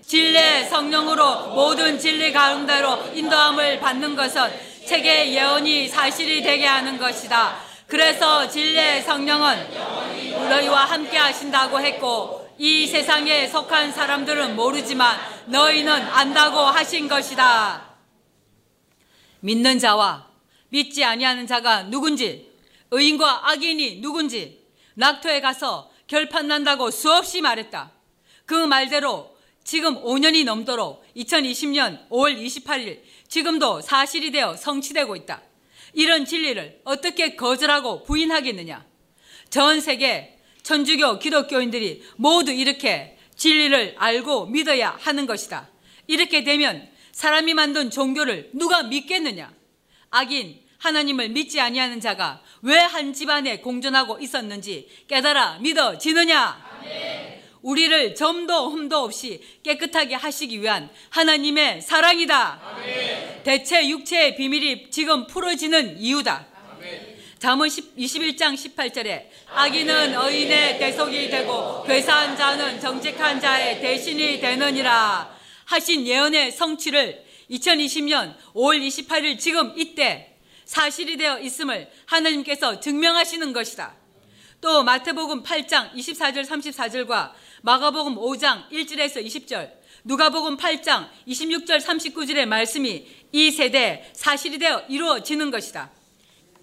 진리의 0.00 0.66
성령으로 0.70 1.48
모든 1.48 1.98
진리 1.98 2.32
가운데로 2.32 3.10
인도함을 3.12 3.80
받는 3.80 4.16
것은 4.16 4.50
책의 4.86 5.34
예언이 5.34 5.88
사실이 5.88 6.42
되게 6.42 6.64
하는 6.64 6.96
것이다. 6.96 7.58
그래서 7.86 8.48
진리의 8.48 9.02
성령은 9.02 10.48
너희와 10.48 10.86
함께 10.86 11.18
하신다고 11.18 11.82
했고 11.82 12.48
이 12.56 12.86
세상에 12.86 13.46
속한 13.46 13.92
사람들은 13.92 14.56
모르지만 14.56 15.18
너희는 15.46 15.92
안다고 15.92 16.60
하신 16.60 17.08
것이다. 17.08 17.90
믿는 19.40 19.78
자와 19.78 20.28
믿지 20.70 21.04
아니하는 21.04 21.46
자가 21.46 21.82
누군지 21.82 22.53
의인과 22.94 23.50
악인이 23.50 24.00
누군지 24.00 24.64
낙토에 24.94 25.40
가서 25.40 25.90
결판 26.06 26.46
난다고 26.46 26.90
수없이 26.90 27.40
말했다. 27.40 27.92
그 28.46 28.54
말대로 28.54 29.36
지금 29.64 30.00
5년이 30.00 30.44
넘도록 30.44 31.04
2020년 31.16 32.08
5월 32.08 32.38
28일 32.38 33.00
지금도 33.26 33.80
사실이 33.80 34.30
되어 34.30 34.56
성취되고 34.56 35.16
있다. 35.16 35.42
이런 35.94 36.24
진리를 36.24 36.82
어떻게 36.84 37.34
거절하고 37.34 38.04
부인하겠느냐? 38.04 38.84
전 39.50 39.80
세계 39.80 40.38
천주교 40.62 41.18
기독교인들이 41.18 42.02
모두 42.16 42.52
이렇게 42.52 43.18
진리를 43.36 43.96
알고 43.98 44.46
믿어야 44.46 44.96
하는 45.00 45.26
것이다. 45.26 45.68
이렇게 46.06 46.44
되면 46.44 46.88
사람이 47.12 47.54
만든 47.54 47.90
종교를 47.90 48.50
누가 48.54 48.82
믿겠느냐? 48.84 49.52
악인 50.10 50.60
하나님을 50.78 51.30
믿지 51.30 51.60
아니하는 51.60 52.00
자가 52.00 52.42
왜 52.64 52.78
한 52.78 53.12
집안에 53.12 53.58
공존하고 53.58 54.18
있었는지 54.20 54.88
깨달아 55.06 55.58
믿어지느냐? 55.60 56.64
우리를 57.60 58.14
점도 58.14 58.70
흠도 58.70 58.98
없이 59.04 59.42
깨끗하게 59.62 60.14
하시기 60.14 60.62
위한 60.62 60.88
하나님의 61.10 61.82
사랑이다. 61.82 62.60
대체 63.42 63.86
육체의 63.88 64.36
비밀이 64.36 64.90
지금 64.90 65.26
풀어지는 65.26 65.98
이유다. 65.98 66.46
잠언 67.38 67.68
21장 67.68 68.54
18절에 68.54 69.26
악인은 69.48 70.14
의인의 70.14 70.78
대속이 70.78 71.28
되고 71.28 71.82
괴사한 71.82 72.34
자는 72.34 72.80
정직한 72.80 73.38
자의 73.38 73.78
대신이 73.82 74.40
되느니라 74.40 75.36
하신 75.66 76.06
예언의 76.06 76.52
성취를 76.52 77.22
2020년 77.50 78.34
5월 78.54 78.80
28일 78.86 79.38
지금 79.38 79.74
이때 79.76 80.33
사실이 80.64 81.16
되어 81.16 81.38
있음을 81.38 81.90
하나님께서 82.06 82.80
증명하시는 82.80 83.52
것이다. 83.52 83.94
또 84.60 84.82
마태복음 84.82 85.42
8장 85.42 85.92
24절 85.92 86.46
34절과 86.46 87.32
마가복음 87.62 88.16
5장 88.16 88.68
1절에서 88.70 89.24
20절 89.24 89.70
누가복음 90.04 90.56
8장 90.56 91.08
26절 91.28 91.80
39절의 91.80 92.46
말씀이 92.46 93.06
이 93.32 93.50
세대에 93.50 94.10
사실이 94.12 94.58
되어 94.58 94.84
이루어지는 94.88 95.50
것이다. 95.50 95.90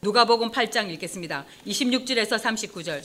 누가복음 0.01 0.51
8장 0.51 0.91
읽겠습니다. 0.93 1.45
26절에서 1.67 2.39
39절. 2.39 3.03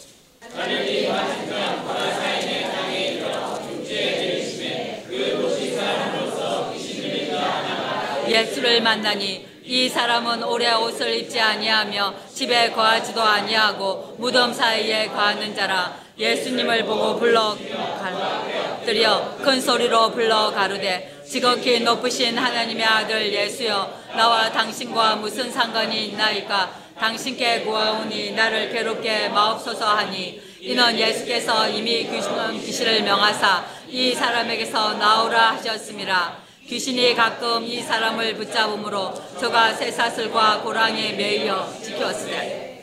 예수를 8.28 8.82
만나니 8.82 9.55
이 9.68 9.88
사람은 9.88 10.44
오래 10.44 10.72
옷을 10.74 11.12
입지 11.16 11.40
아니하며 11.40 12.14
집에 12.32 12.70
거하지도 12.70 13.20
아니하고 13.20 14.14
무덤 14.16 14.52
사이에 14.52 15.08
거하는 15.08 15.56
자라 15.56 15.92
예수님을 16.16 16.84
보고 16.84 17.16
불러 17.16 17.56
가르려 18.00 19.36
큰 19.38 19.60
소리로 19.60 20.12
불러 20.12 20.52
가르되 20.52 21.20
지극히 21.28 21.80
높으신 21.80 22.38
하나님의 22.38 22.84
아들 22.86 23.32
예수여 23.32 23.92
나와 24.14 24.52
당신과 24.52 25.16
무슨 25.16 25.50
상관이 25.50 26.10
있나이까 26.10 26.70
당신께 27.00 27.62
구하오니 27.62 28.32
나를 28.32 28.70
괴롭게 28.70 29.30
마옵소서 29.30 29.84
하니 29.84 30.40
이는 30.60 30.96
예수께서 30.96 31.68
이미 31.68 32.04
귀신, 32.04 32.60
귀신을 32.60 33.02
명하사 33.02 33.64
이 33.88 34.14
사람에게서 34.14 34.94
나오라 34.94 35.54
하셨습니다. 35.54 36.45
귀신이 36.68 37.14
가끔 37.14 37.64
이 37.64 37.80
사람을 37.80 38.34
붙잡음으로 38.34 39.14
저가 39.38 39.72
쇠사슬과 39.74 40.62
고랑에 40.62 41.12
매여 41.12 41.72
지켰으되 41.80 42.82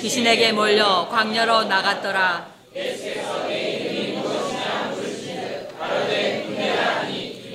귀신에게 0.00 0.50
몰려 0.50 1.08
광야로 1.08 1.64
나갔더라. 1.64 2.48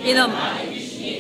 이는 0.06 0.28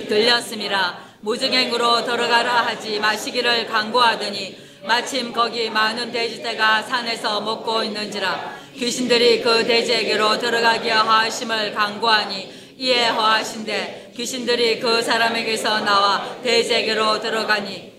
들렸습니다. 0.07 0.99
무증행으로 1.19 2.05
들어가라 2.05 2.65
하지 2.65 2.99
마시기를 2.99 3.67
강구하더니 3.67 4.57
마침 4.83 5.33
거기 5.33 5.69
많은 5.69 6.11
돼지떼가 6.11 6.83
산에서 6.83 7.41
먹고 7.41 7.83
있는지라 7.83 8.57
귀신들이 8.75 9.41
그 9.41 9.65
돼지에게로 9.65 10.39
들어가기 10.39 10.89
하심을 10.89 11.73
강구하니 11.73 12.62
이에 12.83 13.07
허하신데 13.07 14.11
귀신들이 14.13 14.77
그 14.81 15.01
사람에게서 15.01 15.79
나와 15.79 16.35
돼지에게로 16.43 17.21
들어가니 17.21 17.93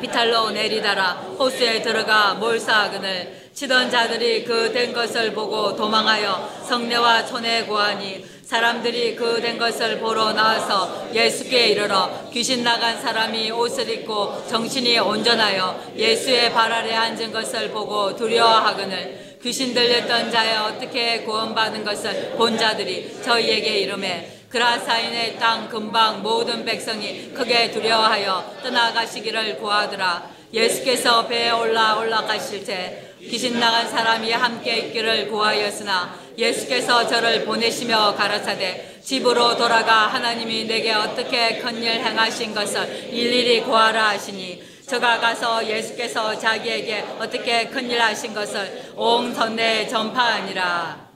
비탈로 0.00 0.50
내리다라. 0.50 1.14
호수에 1.36 1.82
들어가 1.82 2.34
몰사하거늘 2.34 3.48
치던 3.52 3.90
자들이 3.90 4.44
그 4.44 4.72
된 4.72 4.92
것을 4.92 5.32
보고 5.32 5.74
도망하여 5.74 6.48
성내와 6.68 7.26
촌에 7.26 7.64
구하니 7.64 8.24
사람들이 8.44 9.16
그 9.16 9.40
된 9.40 9.58
것을 9.58 9.98
보러 9.98 10.32
나와서 10.32 11.08
예수께 11.12 11.70
이르러 11.70 12.08
귀신 12.32 12.62
나간 12.62 13.00
사람이 13.00 13.50
옷을 13.50 13.90
입고 13.90 14.46
정신이 14.48 14.96
온전하여 15.00 15.94
예수의 15.96 16.52
발 16.52 16.72
아래 16.72 16.94
앉은 16.94 17.32
것을 17.32 17.70
보고 17.72 18.14
두려워하거늘 18.14 19.27
귀신 19.42 19.72
들렸던 19.72 20.30
자에 20.30 20.56
어떻게 20.56 21.20
구원받은 21.22 21.84
것을 21.84 22.32
본 22.36 22.58
자들이 22.58 23.22
저희에게 23.22 23.78
이름해 23.80 24.30
그라사인의 24.48 25.38
땅 25.38 25.68
근방 25.68 26.22
모든 26.22 26.64
백성이 26.64 27.30
크게 27.34 27.70
두려워하여 27.70 28.56
떠나가시기를 28.62 29.58
구하더라. 29.58 30.38
예수께서 30.52 31.26
배에 31.26 31.50
올라 31.50 31.96
올라가실 31.98 32.64
때 32.64 33.12
귀신 33.20 33.60
나간 33.60 33.86
사람이 33.86 34.32
함께 34.32 34.78
있기를 34.78 35.28
구하였으나 35.28 36.18
예수께서 36.38 37.06
저를 37.06 37.44
보내시며 37.44 38.14
가라사대 38.16 39.00
집으로 39.02 39.56
돌아가 39.56 40.06
하나님이 40.06 40.64
내게 40.64 40.92
어떻게 40.92 41.58
큰 41.58 41.82
일 41.82 41.90
행하신 42.04 42.54
것을 42.54 43.10
일일이 43.12 43.60
구하라 43.62 44.08
하시니 44.10 44.62
저가 44.88 45.20
가서 45.20 45.68
예수께서 45.68 46.38
자기에게 46.38 47.00
어떻게 47.18 47.68
큰일 47.68 48.00
하신 48.00 48.32
것을 48.32 48.94
온 48.96 49.34
전내에 49.34 49.86
전파하니라. 49.86 51.08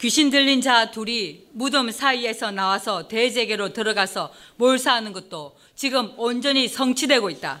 귀신 0.00 0.30
들린 0.30 0.60
자 0.60 0.92
둘이 0.92 1.46
무덤 1.50 1.90
사이에서 1.90 2.52
나와서 2.52 3.08
대제계로 3.08 3.72
들어가서 3.72 4.32
몰사하는 4.54 5.12
것도 5.12 5.56
지금 5.74 6.12
온전히 6.16 6.68
성취되고 6.68 7.28
있다. 7.30 7.60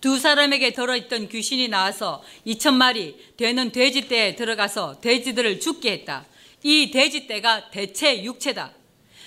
두 0.00 0.18
사람에게 0.18 0.72
들어있던 0.72 1.28
귀신이 1.28 1.68
나와서 1.68 2.24
2천 2.44 2.74
마리 2.74 3.16
되는 3.36 3.70
돼지떼에 3.70 4.34
들어가서 4.34 5.00
돼지들을 5.00 5.60
죽게 5.60 5.92
했다. 5.92 6.26
이 6.64 6.90
돼지떼가 6.90 7.70
대체 7.70 8.20
육체다. 8.24 8.72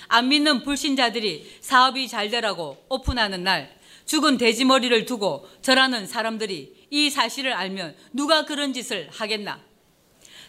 안 0.10 0.28
믿는 0.28 0.64
불신자들이 0.64 1.60
사업이 1.62 2.10
잘 2.10 2.30
되라고 2.30 2.84
오픈하는 2.90 3.46
날 3.46 3.79
죽은 4.10 4.38
돼지 4.38 4.66
머리를 4.66 5.06
두고 5.06 5.48
절하는 5.62 6.08
사람들이 6.08 6.88
이 6.90 7.12
사실을 7.12 7.54
알면 7.54 7.96
누가 8.12 8.44
그런 8.44 8.74
짓을 8.74 9.08
하겠나? 9.12 9.60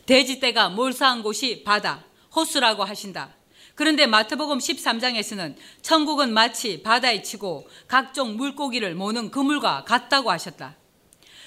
돼지떼가 0.06 0.70
몰사한 0.70 1.22
곳이 1.22 1.62
바다, 1.62 2.02
호수라고 2.34 2.84
하신다. 2.84 3.36
그런데 3.74 4.06
마태복음 4.06 4.56
13장에서는 4.56 5.56
천국은 5.82 6.32
마치 6.32 6.82
바다에 6.82 7.20
치고 7.20 7.68
각종 7.86 8.38
물고기를 8.38 8.94
모는 8.94 9.30
그물과 9.30 9.84
같다고 9.84 10.30
하셨다. 10.30 10.76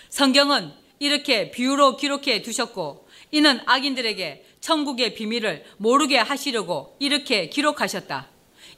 성경은 0.09 0.71
이렇게 0.99 1.49
비유로 1.49 1.97
기록해 1.97 2.43
두셨고 2.43 3.07
이는 3.31 3.59
악인들에게 3.65 4.57
천국의 4.61 5.15
비밀을 5.15 5.65
모르게 5.77 6.19
하시려고 6.19 6.95
이렇게 6.99 7.49
기록하셨다. 7.49 8.29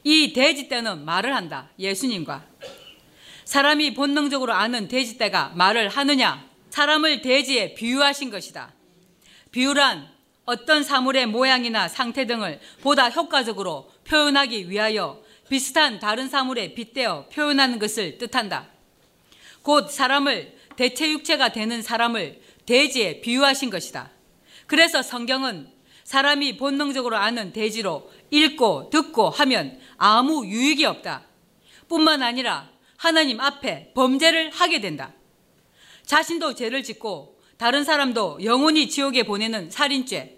이 0.06 0.32
돼지떼는 0.32 1.04
말을 1.04 1.36
한다. 1.36 1.70
예수님과. 1.78 2.85
사람이 3.46 3.94
본능적으로 3.94 4.54
아는 4.54 4.88
돼지떼가 4.88 5.54
말을 5.56 5.88
하느냐? 5.90 6.46
사람을 6.72 7.22
돼지에 7.22 7.76
비유하신 7.76 8.32
것이다. 8.32 8.74
비유란 9.52 10.10
어떤 10.46 10.84
사물의 10.84 11.28
모양이나 11.28 11.88
상태 11.88 12.26
등을 12.26 12.60
보다 12.82 13.10
효과적으로 13.10 13.90
표현하기 14.06 14.70
위하여 14.70 15.24
비슷한 15.50 16.00
다른 16.00 16.28
사물에 16.28 16.74
빗대어 16.74 17.28
표현하는 17.30 17.80
것을 17.80 18.18
뜻한다. 18.18 18.68
곧 19.62 19.90
사람을 19.90 20.56
대체 20.76 21.10
육체가 21.12 21.50
되는 21.50 21.82
사람을 21.82 22.42
돼지에 22.66 23.22
비유하신 23.22 23.70
것이다. 23.70 24.12
그래서 24.68 25.02
성경은 25.02 25.70
사람이 26.04 26.58
본능적으로 26.58 27.16
아는 27.18 27.54
돼지로 27.54 28.12
읽고 28.32 28.90
듣고 28.90 29.30
하면 29.30 29.80
아무 29.98 30.46
유익이 30.46 30.86
없다. 30.86 31.24
뿐만 31.88 32.22
아니라 32.22 32.75
하나님 32.98 33.40
앞에 33.40 33.92
범죄를 33.94 34.52
하게 34.52 34.80
된다. 34.82 35.14
자신도 36.06 36.56
죄를 36.56 36.84
짓고 36.84 37.40
다른 37.58 37.84
사람도 37.84 38.40
영원히 38.44 38.90
지옥에 38.90 39.24
보내는 39.24 39.72
살인죄, 39.72 40.38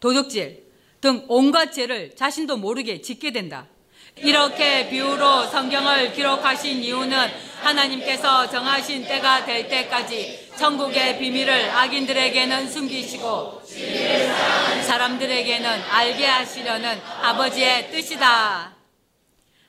도둑질 0.00 0.64
등 1.00 1.24
온갖 1.28 1.72
죄를 1.72 2.16
자신도 2.16 2.56
모르게 2.56 3.00
짓게 3.00 3.32
된다. 3.32 3.68
이렇게 4.16 4.88
비유로 4.88 5.46
성경을 5.48 6.12
기록하신 6.12 6.82
이유는 6.82 7.18
하나님께서 7.60 8.48
정하신 8.48 9.04
때가 9.04 9.44
될 9.44 9.68
때까지 9.68 10.52
천국의 10.56 11.18
비밀을 11.18 11.70
악인들에게는 11.70 12.70
숨기시고 12.70 13.62
사람들에게는 14.86 15.82
알게 15.90 16.24
하시려는 16.24 16.98
아버지의 17.22 17.90
뜻이다. 17.90 18.74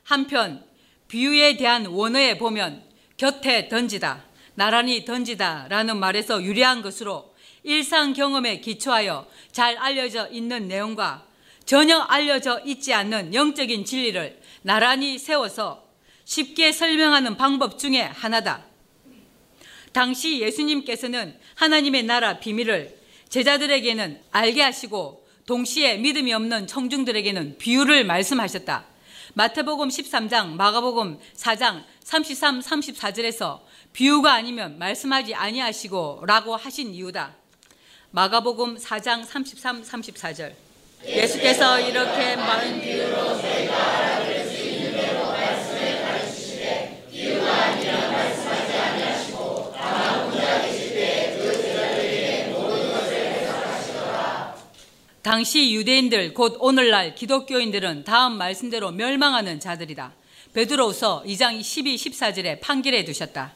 한편 0.04 0.67
비유에 1.08 1.58
대한 1.58 1.86
원어에 1.86 2.38
보면 2.38 2.84
곁에 3.18 3.68
던지다, 3.68 4.26
나란히 4.56 5.06
던지다 5.06 5.68
라는 5.70 5.98
말에서 5.98 6.44
유리한 6.44 6.82
것으로 6.82 7.36
일상 7.64 8.14
경험에 8.14 8.60
기초하여 8.60 9.28
잘 9.52 9.78
알려져 9.78 10.28
있는 10.30 10.68
내용과 10.68 11.26
전혀 11.66 12.00
알려져 12.00 12.62
있지 12.66 12.94
않는 12.94 13.34
영적인 13.34 13.86
진리를 13.86 14.40
나란히 14.62 15.18
세워서 15.18 15.86
쉽게 16.24 16.72
설명하는 16.72 17.38
방법 17.38 17.78
중에 17.78 18.02
하나다. 18.02 18.66
당시 19.92 20.40
예수님께서는 20.40 21.38
하나님의 21.56 22.04
나라 22.04 22.40
비밀을 22.40 22.98
제자들에게는 23.30 24.22
알게 24.32 24.62
하시고 24.62 25.28
동시에 25.46 25.98
믿음이 25.98 26.34
없는 26.34 26.68
청중들에게는 26.68 27.58
비유를 27.58 28.06
말씀하셨다. 28.06 28.86
마태복음 29.38 29.90
13장, 29.90 30.54
마가복음 30.54 31.20
4장 31.36 31.84
33, 32.04 32.60
34절에서 32.60 33.60
비유가 33.94 34.34
아니면 34.34 34.80
말씀하지 34.80 35.36
아니하시고 35.36 36.24
라고 36.26 36.56
하신 36.56 36.92
이유다. 36.96 37.36
마가복음 38.10 38.78
4장 38.80 39.24
33, 39.24 39.84
34절. 39.84 40.54
예수께서 41.06 41.80
이렇게 41.80 42.36
많은 42.36 42.82
비유로 42.82 43.40
저희가 43.40 43.76
알아들을 43.76 44.48
수 44.48 44.56
있는 44.58 44.92
대로 44.94 45.28
말씀을 45.28 46.02
가르치시되 46.02 47.08
비유가 47.12 47.54
아니라 47.54 48.10
말씀하지 48.10 48.74
아니하시고 48.76 49.74
다만 49.78 50.32
혼자 50.32 50.62
계실 50.64 50.96
때그 50.96 51.62
제자들에게 51.62 52.54
모든 52.54 52.92
것을 52.92 53.16
해석하시더라. 53.16 54.56
당시 55.28 55.74
유대인들 55.74 56.34
곧 56.34 56.56
오늘날 56.62 57.14
기독교인들은 57.14 58.06
다음 58.06 58.38
말씀대로 58.38 58.92
멸망하는 58.92 59.60
자들이다. 59.60 60.14
베드로서 60.54 61.24
2장 61.28 61.62
12, 61.62 61.98
14절에 61.98 62.62
판결해 62.62 63.04
두셨다. 63.04 63.52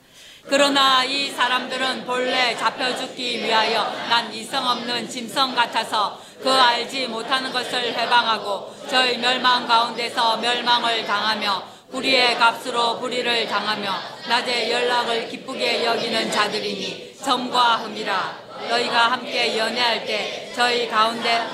그러나 0.50 1.06
이 1.06 1.30
사람들은 1.30 2.06
본래 2.06 2.58
잡혀 2.58 2.94
죽기 2.98 3.42
위하여 3.42 3.84
난 4.10 4.34
이성 4.34 4.68
없는 4.68 5.08
짐승 5.08 5.56
같아서 5.56 6.22
그 6.44 6.52
알지 6.52 7.08
못하는 7.08 7.54
것을 7.54 7.98
해방하고 7.98 8.76
저희 8.90 9.18
멸망 9.18 9.66
가운데서 9.66 10.38
멸망을 10.42 11.06
당하며 11.06 11.64
불의의 11.90 12.36
값으로 12.38 13.00
불의를 13.00 13.48
당하며 13.48 13.94
낮에 14.28 14.70
연락을 14.70 15.30
기쁘게 15.30 15.86
여기는 15.86 16.32
자들이니 16.32 17.14
점과 17.24 17.78
흠이라 17.78 18.51
너희가 18.70 19.12
함께 19.12 19.58
연애할 19.58 20.06
때 20.06 20.52
저희 20.56 20.88
가운데 20.88 21.46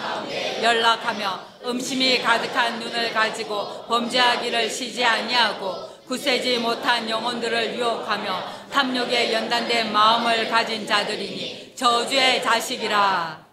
연락하며 0.62 1.48
음심이 1.66 2.20
가득한 2.20 2.80
눈을 2.80 3.14
가지고 3.14 3.86
범죄하기를 3.88 4.70
쉬지 4.70 5.04
아니하고 5.04 5.98
구세지 6.08 6.60
못한 6.60 7.10
영혼들을 7.10 7.78
유혹하며 7.78 8.70
탐욕에 8.72 9.34
연단된 9.34 9.92
마음을 9.92 10.48
가진 10.48 10.88
자들이니 10.88 11.74
저주의 11.76 12.42
자식이라. 12.42 13.46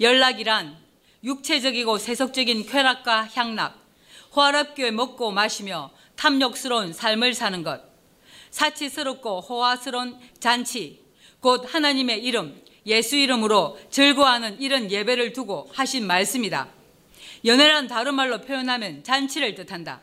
연락이란 0.00 0.76
육체적이고 1.22 1.98
세속적인 1.98 2.66
쾌락과 2.66 3.28
향락, 3.34 3.78
호화롭게 4.34 4.90
먹고 4.90 5.30
마시며 5.30 5.90
탐욕스러운 6.16 6.92
삶을 6.92 7.34
사는 7.34 7.62
것, 7.62 7.80
사치스럽고 8.50 9.40
호화스러운 9.40 10.18
잔치, 10.40 11.05
곧 11.46 11.62
하나님의 11.72 12.24
이름, 12.24 12.60
예수 12.86 13.14
이름으로 13.14 13.78
즐거워하는 13.88 14.60
이런 14.60 14.90
예배를 14.90 15.32
두고 15.32 15.70
하신 15.72 16.04
말씀이다. 16.04 16.66
연애란 17.44 17.86
다른 17.86 18.16
말로 18.16 18.40
표현하면 18.40 19.04
잔치를 19.04 19.54
뜻한다. 19.54 20.00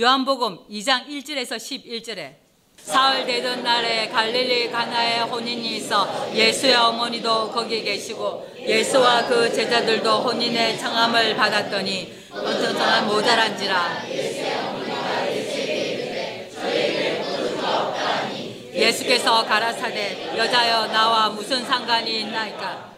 요한복음 0.00 0.66
2장 0.68 1.06
1절에서 1.06 1.58
11절에 1.58 2.34
사흘 2.76 3.24
되던 3.24 3.62
날에 3.62 4.08
갈릴리 4.08 4.72
가나에 4.72 5.20
혼인이 5.20 5.76
있어 5.76 6.34
예수의 6.34 6.74
어머니도 6.74 7.52
거기 7.52 7.84
계시고 7.84 8.50
예수와 8.58 9.28
그 9.28 9.52
제자들도 9.52 10.10
혼인의 10.22 10.76
청함을 10.76 11.36
받았더니 11.36 12.12
어떤 12.32 12.76
사람 12.76 13.06
모자란지라 13.06 14.06
예수께서 18.72 19.44
가라사대 19.44 20.34
여자여 20.36 20.86
나와 20.88 21.28
무슨 21.28 21.64
상관이 21.64 22.20
있나이까? 22.20 22.90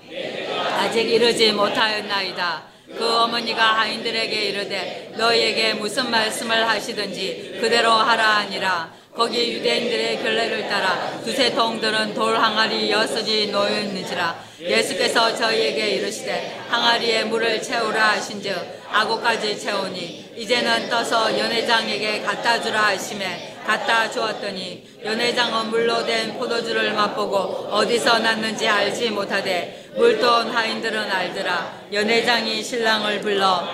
아직 0.79 1.09
이르지 1.09 1.53
못하였나이다. 1.53 2.62
그 2.99 3.09
어머니가 3.09 3.79
하인들에게 3.79 4.43
이르되 4.49 5.12
너희에게 5.16 5.75
무슨 5.75 6.11
말씀을 6.11 6.68
하시든지 6.68 7.59
그대로 7.61 7.91
하라 7.91 8.39
하니라. 8.39 9.03
거기 9.14 9.53
유대인들의 9.53 10.23
결례를 10.23 10.68
따라 10.68 11.20
두세 11.23 11.55
통들은 11.55 12.14
돌 12.14 12.37
항아리 12.37 12.91
여섯이 12.91 13.49
놓여 13.49 13.81
있는지라. 13.81 14.43
예수께서 14.61 15.35
저희에게 15.35 15.91
이르시되 15.97 16.64
항아리에 16.68 17.25
물을 17.25 17.61
채우라 17.61 18.12
하신즉 18.12 18.83
아고까지 18.91 19.59
채우니 19.59 20.33
이제는 20.37 20.89
떠서 20.89 21.39
연회장에게 21.39 22.23
갖다 22.23 22.61
주라 22.61 22.87
하심에 22.87 23.52
갖다 23.67 24.11
주었더니 24.11 24.87
연회장은 25.05 25.71
물로 25.71 26.05
된 26.05 26.39
포도주를 26.39 26.93
맛보고 26.93 27.69
어디서 27.71 28.19
났는지 28.19 28.67
알지 28.69 29.11
못하되 29.11 29.91
물돈 29.97 30.51
하인들은 30.51 31.11
알더라. 31.11 31.83
연회장이 31.93 32.63
신랑을 32.63 33.21
불러 33.21 33.67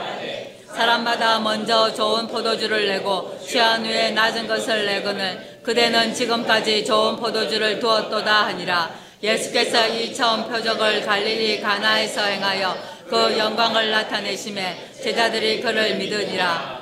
사람마다 0.75 1.41
먼저 1.41 1.93
좋은 1.93 2.29
포도주를 2.29 2.89
내고 2.89 3.39
취한 3.45 3.85
후에 3.85 4.11
낮은 4.11 4.47
것을 4.47 4.87
내거늘 4.87 5.61
그대는 5.63 6.15
지금까지 6.15 6.85
좋은 6.85 7.17
포도주를 7.17 7.81
두었도다 7.81 8.47
하니라. 8.47 8.91
예수께서 9.23 9.89
이 9.89 10.15
처음 10.15 10.49
표적을 10.49 11.05
갈릴리 11.05 11.61
가나에서 11.61 12.23
행하여 12.23 12.77
그 13.09 13.37
영광을 13.37 13.91
나타내심에 13.91 14.93
제자들이 15.03 15.61
그를 15.61 15.97
믿으니라 15.97 16.78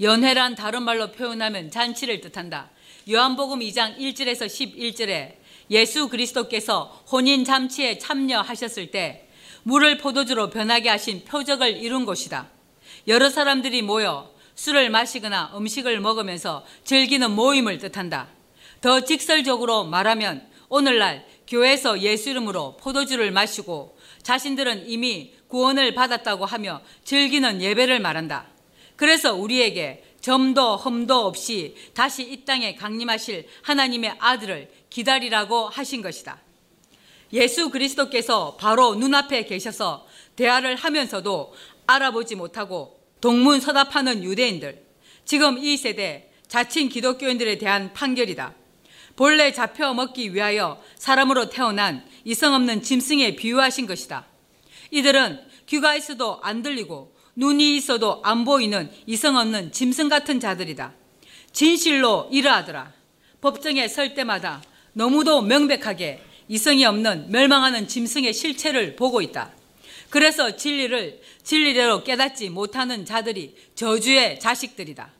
연회란 0.00 0.54
다른 0.54 0.82
말로 0.82 1.12
표현하면 1.12 1.70
잔치를 1.70 2.20
뜻한다 2.20 2.70
요한복음 3.08 3.60
2장 3.60 3.98
1절에서 3.98 4.46
11절에 4.46 5.34
예수 5.70 6.08
그리스도께서 6.08 7.04
혼인 7.10 7.44
잔치에 7.44 7.98
참여하셨을 7.98 8.90
때 8.90 9.28
물을 9.62 9.98
포도주로 9.98 10.50
변하게 10.50 10.90
하신 10.90 11.24
표적을 11.24 11.78
이룬 11.78 12.04
곳이다. 12.04 12.48
여러 13.08 13.30
사람들이 13.30 13.82
모여 13.82 14.30
술을 14.54 14.90
마시거나 14.90 15.52
음식을 15.56 16.00
먹으면서 16.00 16.64
즐기는 16.84 17.30
모임을 17.30 17.78
뜻한다. 17.78 18.28
더 18.80 19.00
직설적으로 19.00 19.84
말하면 19.84 20.46
오늘날 20.68 21.26
교회에서 21.46 22.00
예수 22.00 22.30
이름으로 22.30 22.76
포도주를 22.76 23.30
마시고 23.30 23.98
자신들은 24.22 24.88
이미 24.88 25.32
구원을 25.48 25.94
받았다고 25.94 26.44
하며 26.44 26.80
즐기는 27.04 27.60
예배를 27.62 28.00
말한다. 28.00 28.53
그래서 28.96 29.34
우리에게 29.34 30.04
점도 30.20 30.76
흠도 30.76 31.26
없이 31.26 31.74
다시 31.92 32.22
이 32.22 32.44
땅에 32.44 32.74
강림하실 32.74 33.46
하나님의 33.62 34.16
아들을 34.18 34.70
기다리라고 34.88 35.68
하신 35.68 36.02
것이다. 36.02 36.40
예수 37.32 37.70
그리스도께서 37.70 38.56
바로 38.56 38.94
눈앞에 38.94 39.44
계셔서 39.44 40.06
대화를 40.36 40.76
하면서도 40.76 41.54
알아보지 41.86 42.36
못하고 42.36 43.00
동문서답하는 43.20 44.22
유대인들, 44.22 44.84
지금 45.24 45.58
이 45.58 45.76
세대 45.76 46.30
자칭 46.46 46.88
기독교인들에 46.88 47.58
대한 47.58 47.92
판결이다. 47.92 48.54
본래 49.16 49.52
잡혀 49.52 49.92
먹기 49.94 50.34
위하여 50.34 50.82
사람으로 50.96 51.48
태어난 51.48 52.06
이성 52.24 52.54
없는 52.54 52.82
짐승에 52.82 53.36
비유하신 53.36 53.86
것이다. 53.86 54.26
이들은 54.90 55.40
귀가 55.66 55.96
있어도 55.96 56.40
안 56.42 56.62
들리고 56.62 57.13
눈이 57.36 57.76
있어도 57.76 58.20
안 58.22 58.44
보이는 58.44 58.90
이성 59.06 59.36
없는 59.36 59.72
짐승 59.72 60.08
같은 60.08 60.40
자들이다. 60.40 60.92
진실로 61.52 62.28
이러하더라. 62.30 62.92
법정에 63.40 63.88
설 63.88 64.14
때마다 64.14 64.62
너무도 64.92 65.42
명백하게 65.42 66.22
이성이 66.48 66.84
없는 66.84 67.30
멸망하는 67.30 67.88
짐승의 67.88 68.32
실체를 68.32 68.96
보고 68.96 69.20
있다. 69.20 69.52
그래서 70.10 70.56
진리를 70.56 71.20
진리대로 71.42 72.04
깨닫지 72.04 72.48
못하는 72.50 73.04
자들이 73.04 73.56
저주의 73.74 74.38
자식들이다. 74.38 75.10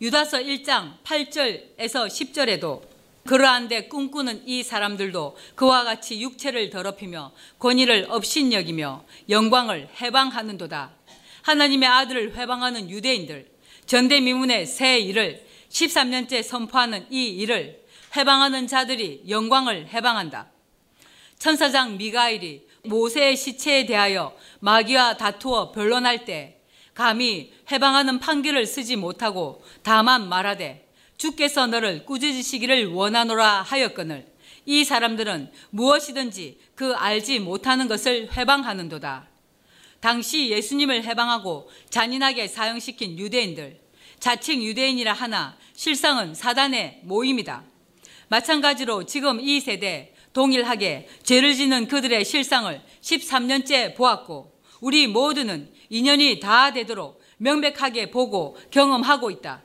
유다서 0.00 0.38
1장 0.38 1.02
8절에서 1.02 2.06
10절에도 2.06 2.82
그러한데 3.26 3.88
꿈꾸는 3.88 4.46
이 4.46 4.62
사람들도 4.62 5.36
그와 5.56 5.82
같이 5.84 6.20
육체를 6.20 6.70
더럽히며 6.70 7.32
권위를 7.58 8.06
업신여기며 8.08 9.04
영광을 9.28 9.88
해방하는도다. 10.00 10.92
하나님의 11.46 11.88
아들을 11.88 12.34
회방하는 12.34 12.90
유대인들, 12.90 13.46
전대미문의 13.86 14.66
새 14.66 14.98
일을 14.98 15.46
13년째 15.68 16.42
선포하는 16.42 17.06
이 17.08 17.28
일을 17.28 17.84
해방하는 18.16 18.66
자들이 18.66 19.22
영광을 19.28 19.86
해방한다. 19.86 20.50
천사장 21.38 21.98
미가일이 21.98 22.66
모세의 22.82 23.36
시체에 23.36 23.86
대하여 23.86 24.36
마귀와 24.58 25.18
다투어 25.18 25.70
변론할 25.70 26.24
때 26.24 26.58
감히 26.94 27.52
해방하는 27.70 28.18
판결을 28.18 28.66
쓰지 28.66 28.96
못하고 28.96 29.62
다만 29.84 30.28
말하되 30.28 30.88
주께서 31.16 31.68
너를 31.68 32.04
꾸짖으시기를 32.06 32.86
원하노라 32.88 33.62
하였거늘 33.62 34.26
이 34.64 34.82
사람들은 34.82 35.52
무엇이든지 35.70 36.58
그 36.74 36.92
알지 36.94 37.38
못하는 37.38 37.86
것을 37.86 38.36
해방하는도다. 38.36 39.35
당시 40.06 40.50
예수님을 40.50 41.02
해방하고 41.02 41.68
잔인하게 41.90 42.46
사형시킨 42.46 43.18
유대인들, 43.18 43.80
자칭 44.20 44.62
유대인이라 44.62 45.12
하나 45.12 45.56
실상은 45.74 46.32
사단의 46.32 47.00
모임이다. 47.02 47.64
마찬가지로 48.28 49.06
지금 49.06 49.40
이 49.40 49.58
세대 49.58 50.14
동일하게 50.32 51.08
죄를 51.24 51.56
짓는 51.56 51.88
그들의 51.88 52.24
실상을 52.24 52.80
13년째 53.00 53.96
보았고 53.96 54.52
우리 54.80 55.08
모두는 55.08 55.72
인연이 55.90 56.38
다 56.38 56.72
되도록 56.72 57.20
명백하게 57.38 58.12
보고 58.12 58.56
경험하고 58.70 59.32
있다. 59.32 59.62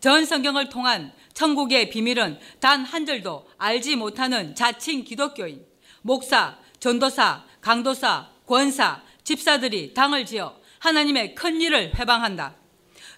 전 0.00 0.24
성경을 0.24 0.70
통한 0.70 1.12
천국의 1.34 1.90
비밀은 1.90 2.38
단 2.58 2.84
한 2.84 3.04
절도 3.04 3.46
알지 3.58 3.96
못하는 3.96 4.54
자칭 4.54 5.04
기독교인, 5.04 5.62
목사, 6.00 6.56
전도사, 6.80 7.44
강도사, 7.60 8.30
권사, 8.46 9.02
집사들이 9.24 9.94
당을 9.94 10.26
지어 10.26 10.56
하나님의 10.78 11.34
큰 11.34 11.60
일을 11.60 11.98
회방한다. 11.98 12.56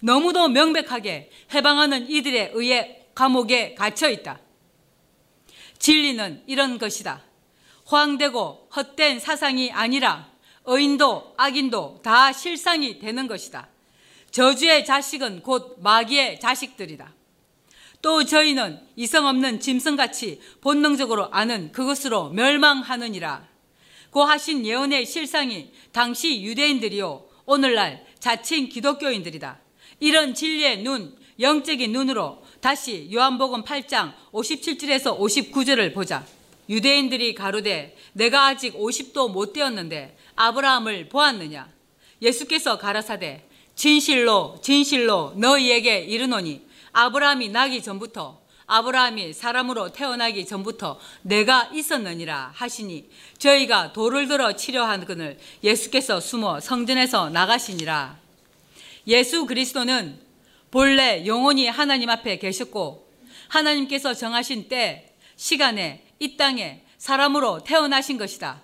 너무도 0.01 0.49
명백하게 0.49 1.31
해방하는 1.53 2.09
이들에 2.09 2.53
의해 2.55 3.07
감옥에 3.15 3.75
갇혀 3.75 4.09
있다. 4.09 4.41
진리는 5.79 6.43
이런 6.47 6.79
것이다. 6.79 7.23
호황되고 7.91 8.71
헛된 8.75 9.21
사상이 9.21 9.73
아니라 9.73 10.31
의인도 10.65 11.35
악인도 11.37 12.01
다 12.03 12.33
실상이 12.33 12.99
되는 12.99 13.27
것이다. 13.27 13.69
저주의 14.31 14.85
자식은 14.85 15.43
곧 15.43 15.79
마귀의 15.81 16.41
자식들이다. 16.41 17.15
또 18.03 18.25
저희는 18.25 18.81
이성 18.97 19.27
없는 19.27 19.61
짐승같이 19.61 20.41
본능적으로 20.61 21.33
아는 21.33 21.73
그것으로 21.73 22.31
멸망하느니라. 22.31 23.56
고 24.17 24.25
하신 24.25 24.65
예언의 24.65 25.05
실상이 25.05 25.69
당시 25.93 26.41
유대인들이요 26.41 27.23
오늘날 27.45 28.03
자칭 28.19 28.71
기독교인들이다. 28.71 29.61
이런 30.01 30.33
진리의 30.33 30.79
눈, 30.79 31.15
영적인 31.39 31.93
눈으로 31.93 32.43
다시 32.63 33.11
요한복음 33.13 33.65
8장 33.65 34.15
57절에서 34.33 35.19
59절을 35.19 35.93
보자. 35.93 36.25
유대인들이 36.71 37.35
가로되 37.35 37.95
내가 38.15 38.47
아직 38.47 38.79
50도 38.79 39.31
못 39.31 39.53
되었는데 39.53 40.17
아브라함을 40.35 41.11
보았느냐? 41.11 41.69
예수께서 42.23 42.79
가라사대 42.79 43.45
진실로 43.75 44.59
진실로 44.63 45.35
너희에게 45.37 45.99
이르노니 45.99 46.63
아브라함이 46.93 47.51
나기 47.51 47.83
전부터 47.83 48.46
아브라함이 48.67 49.33
사람으로 49.33 49.93
태어나기 49.93 50.45
전부터 50.45 50.99
내가 51.23 51.71
있었느니라 51.73 52.53
하시니 52.55 53.09
저희가 53.39 53.93
돌을 53.93 54.27
들어 54.29 54.55
치려하거늘 54.57 55.39
예수께서 55.63 56.21
숨어 56.21 56.61
성전에서 56.61 57.31
나가시니라. 57.31 58.19
예수 59.07 59.47
그리스도는 59.47 60.19
본래 60.71 61.25
영원히 61.27 61.69
하나님 61.69 62.11
앞에 62.11 62.39
계셨고 62.39 63.09
하나님께서 63.49 64.15
정하신 64.15 64.69
때, 64.69 65.13
시간에 65.37 66.05
이 66.19 66.37
땅에 66.37 66.83
사람으로 66.99 67.63
태어나신 67.63 68.19
것이다. 68.19 68.63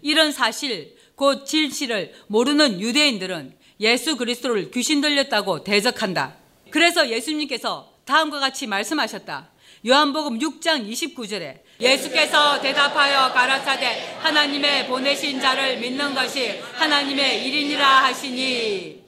이런 0.00 0.32
사실, 0.32 0.96
곧 1.14 1.44
진실을 1.44 2.14
모르는 2.28 2.80
유대인들은 2.80 3.56
예수 3.80 4.16
그리스도를 4.16 4.70
귀신 4.70 5.00
들렸다고 5.00 5.62
대적한다. 5.62 6.36
그래서 6.70 7.10
예수님께서 7.10 7.91
다음과 8.12 8.40
같이 8.40 8.66
말씀하셨다. 8.66 9.48
요한복음 9.86 10.38
6장 10.38 10.86
29절에 10.86 11.60
예수께서 11.80 12.60
대답하여 12.60 13.32
가라사대 13.32 14.18
하나님의 14.20 14.86
보내신 14.86 15.40
자를 15.40 15.78
믿는 15.78 16.14
것이 16.14 16.60
하나님의 16.74 17.46
일인이라 17.46 18.04
하시니 18.04 19.02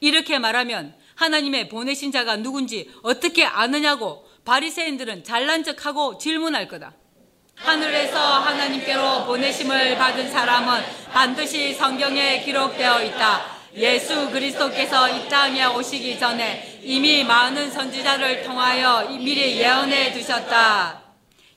이렇게 0.00 0.38
말하면 0.38 0.94
하나님의 1.16 1.68
보내신 1.68 2.12
자가 2.12 2.36
누군지 2.36 2.90
어떻게 3.02 3.44
아느냐고 3.44 4.26
바리새인들은 4.46 5.24
잘난 5.24 5.62
척하고 5.62 6.16
질문할 6.16 6.66
거다. 6.66 6.94
하늘에서 7.56 8.18
하나님께로 8.18 9.26
보내심을 9.26 9.98
받은 9.98 10.32
사람은 10.32 10.82
반드시 11.12 11.74
성경에 11.74 12.40
기록되어 12.42 13.04
있다. 13.04 13.53
예수 13.76 14.30
그리스도께서 14.30 15.08
이 15.08 15.28
땅에 15.28 15.64
오시기 15.64 16.18
전에 16.18 16.80
이미 16.82 17.24
많은 17.24 17.72
선지자를 17.72 18.44
통하여 18.44 19.08
미리 19.08 19.58
예언해 19.58 20.12
두셨다. 20.12 21.02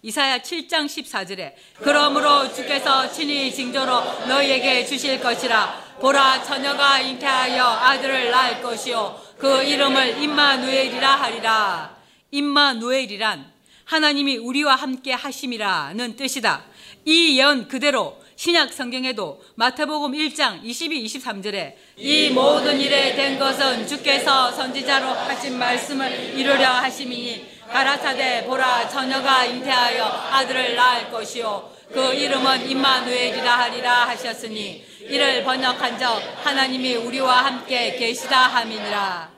이사야 0.01 0.39
7장 0.39 0.85
14절에 0.85 1.53
그러므로 1.79 2.51
주께서 2.51 3.11
친히 3.11 3.53
징조로 3.53 4.25
너희에게 4.27 4.85
주실 4.85 5.19
것이라 5.19 5.97
보라 5.99 6.43
처녀가 6.43 6.99
잉태하여 6.99 7.63
아들을 7.63 8.31
낳을 8.31 8.61
것이요 8.61 9.19
그 9.37 9.63
이름을 9.63 10.21
임마누엘이라 10.21 11.15
하리라. 11.15 11.97
임마누엘이란 12.31 13.51
하나님이 13.85 14.37
우리와 14.37 14.75
함께 14.75 15.13
하심이라는 15.13 16.15
뜻이다. 16.15 16.63
이 17.05 17.37
예언 17.39 17.67
그대로 17.67 18.19
신약 18.37 18.71
성경에도 18.71 19.41
마태복음 19.55 20.11
1장 20.11 20.63
22, 20.63 21.05
23절에 21.05 21.73
이 21.97 22.29
모든 22.29 22.79
일에 22.79 23.15
된 23.15 23.39
것은 23.39 23.87
주께서 23.87 24.51
선지자로 24.51 25.07
하신 25.07 25.57
말씀을 25.57 26.35
이루려 26.37 26.69
하심이니 26.69 27.57
가라사대 27.67 28.45
보라 28.45 28.87
처녀가 28.89 29.43
잉태하여 29.43 30.05
아들을 30.05 30.75
낳을 30.75 31.09
것이요 31.09 31.67
그 31.91 32.13
이름은 32.13 32.69
임마누엘이라 32.69 33.59
하리라 33.59 34.07
하셨으니 34.09 34.85
이를 35.01 35.43
번역한 35.43 35.97
적 35.97 36.21
하나님이 36.43 36.95
우리와 36.95 37.43
함께 37.43 37.95
계시다 37.95 38.37
함이니라. 38.49 39.31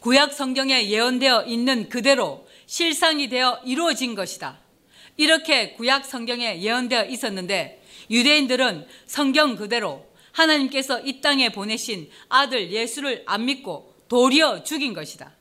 구약 0.00 0.32
성경에 0.32 0.88
예언되어 0.88 1.44
있는 1.44 1.90
그대로 1.90 2.46
실상이 2.64 3.28
되어 3.28 3.60
이루어진 3.64 4.14
것이다. 4.14 4.65
이렇게 5.16 5.72
구약 5.72 6.04
성경에 6.04 6.60
예언되어 6.60 7.06
있었는데 7.06 7.82
유대인들은 8.10 8.86
성경 9.06 9.56
그대로 9.56 10.06
하나님께서 10.32 11.00
이 11.00 11.20
땅에 11.20 11.48
보내신 11.48 12.10
아들 12.28 12.70
예수를 12.70 13.22
안 13.26 13.46
믿고 13.46 13.94
도리어 14.08 14.62
죽인 14.62 14.92
것이다. 14.92 15.32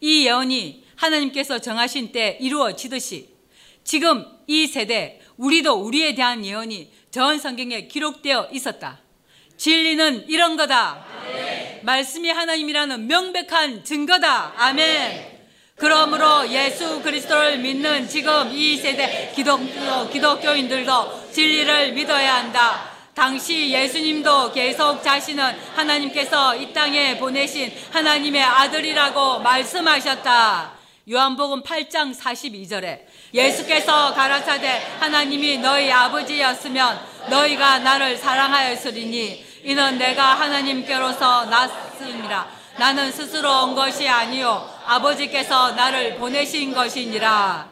이 0.00 0.26
예언이 0.26 0.84
하나님께서 0.96 1.60
정하신 1.60 2.12
때 2.12 2.36
이루어지듯이 2.40 3.28
지금 3.84 4.26
이 4.46 4.66
세대 4.66 5.20
우리도 5.36 5.74
우리에 5.74 6.14
대한 6.14 6.44
예언이 6.44 6.92
전 7.10 7.38
성경에 7.38 7.86
기록되어 7.86 8.48
있었다. 8.52 9.00
진리는 9.56 10.26
이런 10.28 10.56
거다. 10.56 11.06
아멘. 11.22 11.80
말씀이 11.84 12.28
하나님이라는 12.28 13.06
명백한 13.06 13.84
증거다. 13.84 14.54
아멘. 14.56 15.31
그러므로 15.82 16.48
예수 16.48 17.02
그리스도를 17.02 17.58
믿는 17.58 18.08
지금 18.08 18.52
이 18.52 18.76
세대 18.76 19.32
기독교, 19.34 20.08
기독교인들도 20.10 21.32
진리를 21.32 21.90
믿어야 21.94 22.36
한다. 22.36 22.84
당시 23.14 23.72
예수님도 23.72 24.52
계속 24.52 25.02
자신은 25.02 25.44
하나님께서 25.74 26.54
이 26.54 26.72
땅에 26.72 27.18
보내신 27.18 27.72
하나님의 27.90 28.44
아들이라고 28.44 29.40
말씀하셨다. 29.40 30.70
요한복음 31.10 31.64
8장 31.64 32.16
42절에 32.16 33.00
예수께서 33.34 34.14
가라사대 34.14 34.82
하나님이 35.00 35.58
너희 35.58 35.90
아버지였으면 35.90 37.00
너희가 37.28 37.80
나를 37.80 38.16
사랑하였으리니 38.18 39.44
이는 39.64 39.98
내가 39.98 40.34
하나님께로서 40.34 41.46
났음이라 41.46 42.61
나는 42.78 43.12
스스로 43.12 43.64
온 43.64 43.74
것이 43.74 44.08
아니요. 44.08 44.68
아버지께서 44.86 45.72
나를 45.72 46.16
보내신 46.16 46.72
것이니라. 46.72 47.70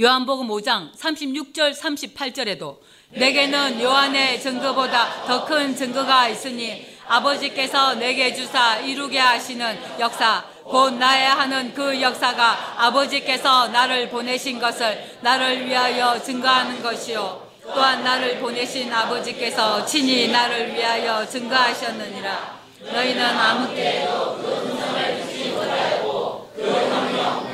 요한복음 0.00 0.46
5장 0.48 0.94
36절 0.96 1.74
38절에도 1.74 2.78
내게는 3.10 3.82
요한의 3.82 4.40
증거보다 4.40 5.24
더 5.26 5.44
큰 5.44 5.74
증거가 5.74 6.28
있으니 6.28 6.86
아버지께서 7.08 7.94
내게 7.94 8.32
주사 8.32 8.76
이루게 8.76 9.18
하시는 9.18 9.78
역사 9.98 10.44
곧 10.62 10.94
나의 10.94 11.26
하는 11.26 11.74
그 11.74 12.00
역사가 12.00 12.84
아버지께서 12.84 13.68
나를 13.68 14.10
보내신 14.10 14.60
것을 14.60 15.16
나를 15.22 15.66
위하여 15.66 16.22
증거하는 16.22 16.82
것이요. 16.82 17.48
또한 17.64 18.04
나를 18.04 18.38
보내신 18.38 18.92
아버지께서 18.92 19.84
친히 19.84 20.28
나를 20.28 20.74
위하여 20.74 21.26
증거하셨느니라 21.26 22.57
너희는 22.92 23.24
아무 23.24 23.74
때에도 23.74 24.36
그 24.36 24.46
음성을 24.46 25.20
듣지 25.20 25.50
못하고 25.50 26.50
그 26.54 26.62
성령 26.62 27.48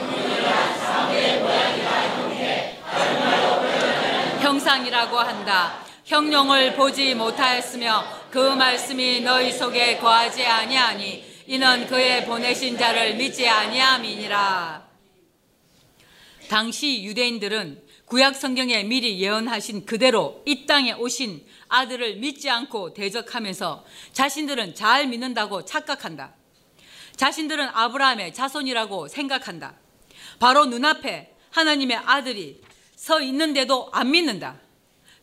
형상이라고 4.41 5.19
한다. 5.19 5.79
형용을 6.05 6.75
보지 6.75 7.15
못하였으며 7.15 8.05
그 8.31 8.39
말씀이 8.39 9.23
너희 9.23 9.51
속에 9.51 9.97
거하지 9.97 10.45
아니하니 10.45 11.25
이는 11.47 11.87
그의 11.87 12.27
보내신 12.27 12.77
자를 12.77 13.15
믿지 13.15 13.49
아니함이니라. 13.49 14.85
당시 16.49 17.05
유대인들은 17.05 17.83
구약 18.07 18.37
성경에 18.37 18.85
미리 18.85 19.19
예언하신 19.21 19.87
그대로 19.87 20.43
이 20.47 20.67
땅에 20.67 20.93
오신 20.93 21.43
아들을 21.75 22.17
믿지 22.17 22.49
않고 22.49 22.95
대적하면서 22.95 23.85
자신들은 24.13 24.75
잘 24.75 25.09
믿는다고 25.09 25.65
착각한다. 25.65 26.35
자신들은 27.17 27.69
아브라함의 27.73 28.35
자손이라고 28.35 29.09
생각한다. 29.09 29.75
바로 30.39 30.67
눈앞에 30.67 31.35
하나님의 31.51 31.97
아들이 31.97 32.61
서 32.97 33.21
있는데도 33.21 33.91
안 33.93 34.11
믿는다. 34.11 34.61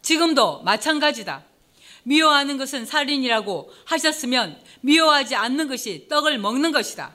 지금도 0.01 0.61
마찬가지다. 0.63 1.43
미워하는 2.03 2.57
것은 2.57 2.85
살인이라고 2.85 3.71
하셨으면 3.85 4.59
미워하지 4.81 5.35
않는 5.35 5.67
것이 5.67 6.07
떡을 6.09 6.37
먹는 6.39 6.71
것이다. 6.71 7.13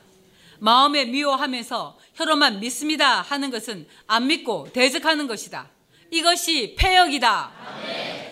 마음에 0.58 1.04
미워하면서 1.04 1.98
혀로만 2.14 2.60
믿습니다 2.60 3.20
하는 3.20 3.50
것은 3.50 3.86
안 4.06 4.26
믿고 4.26 4.68
대적하는 4.72 5.26
것이다. 5.26 5.68
이것이 6.10 6.76
폐역이다. 6.78 8.25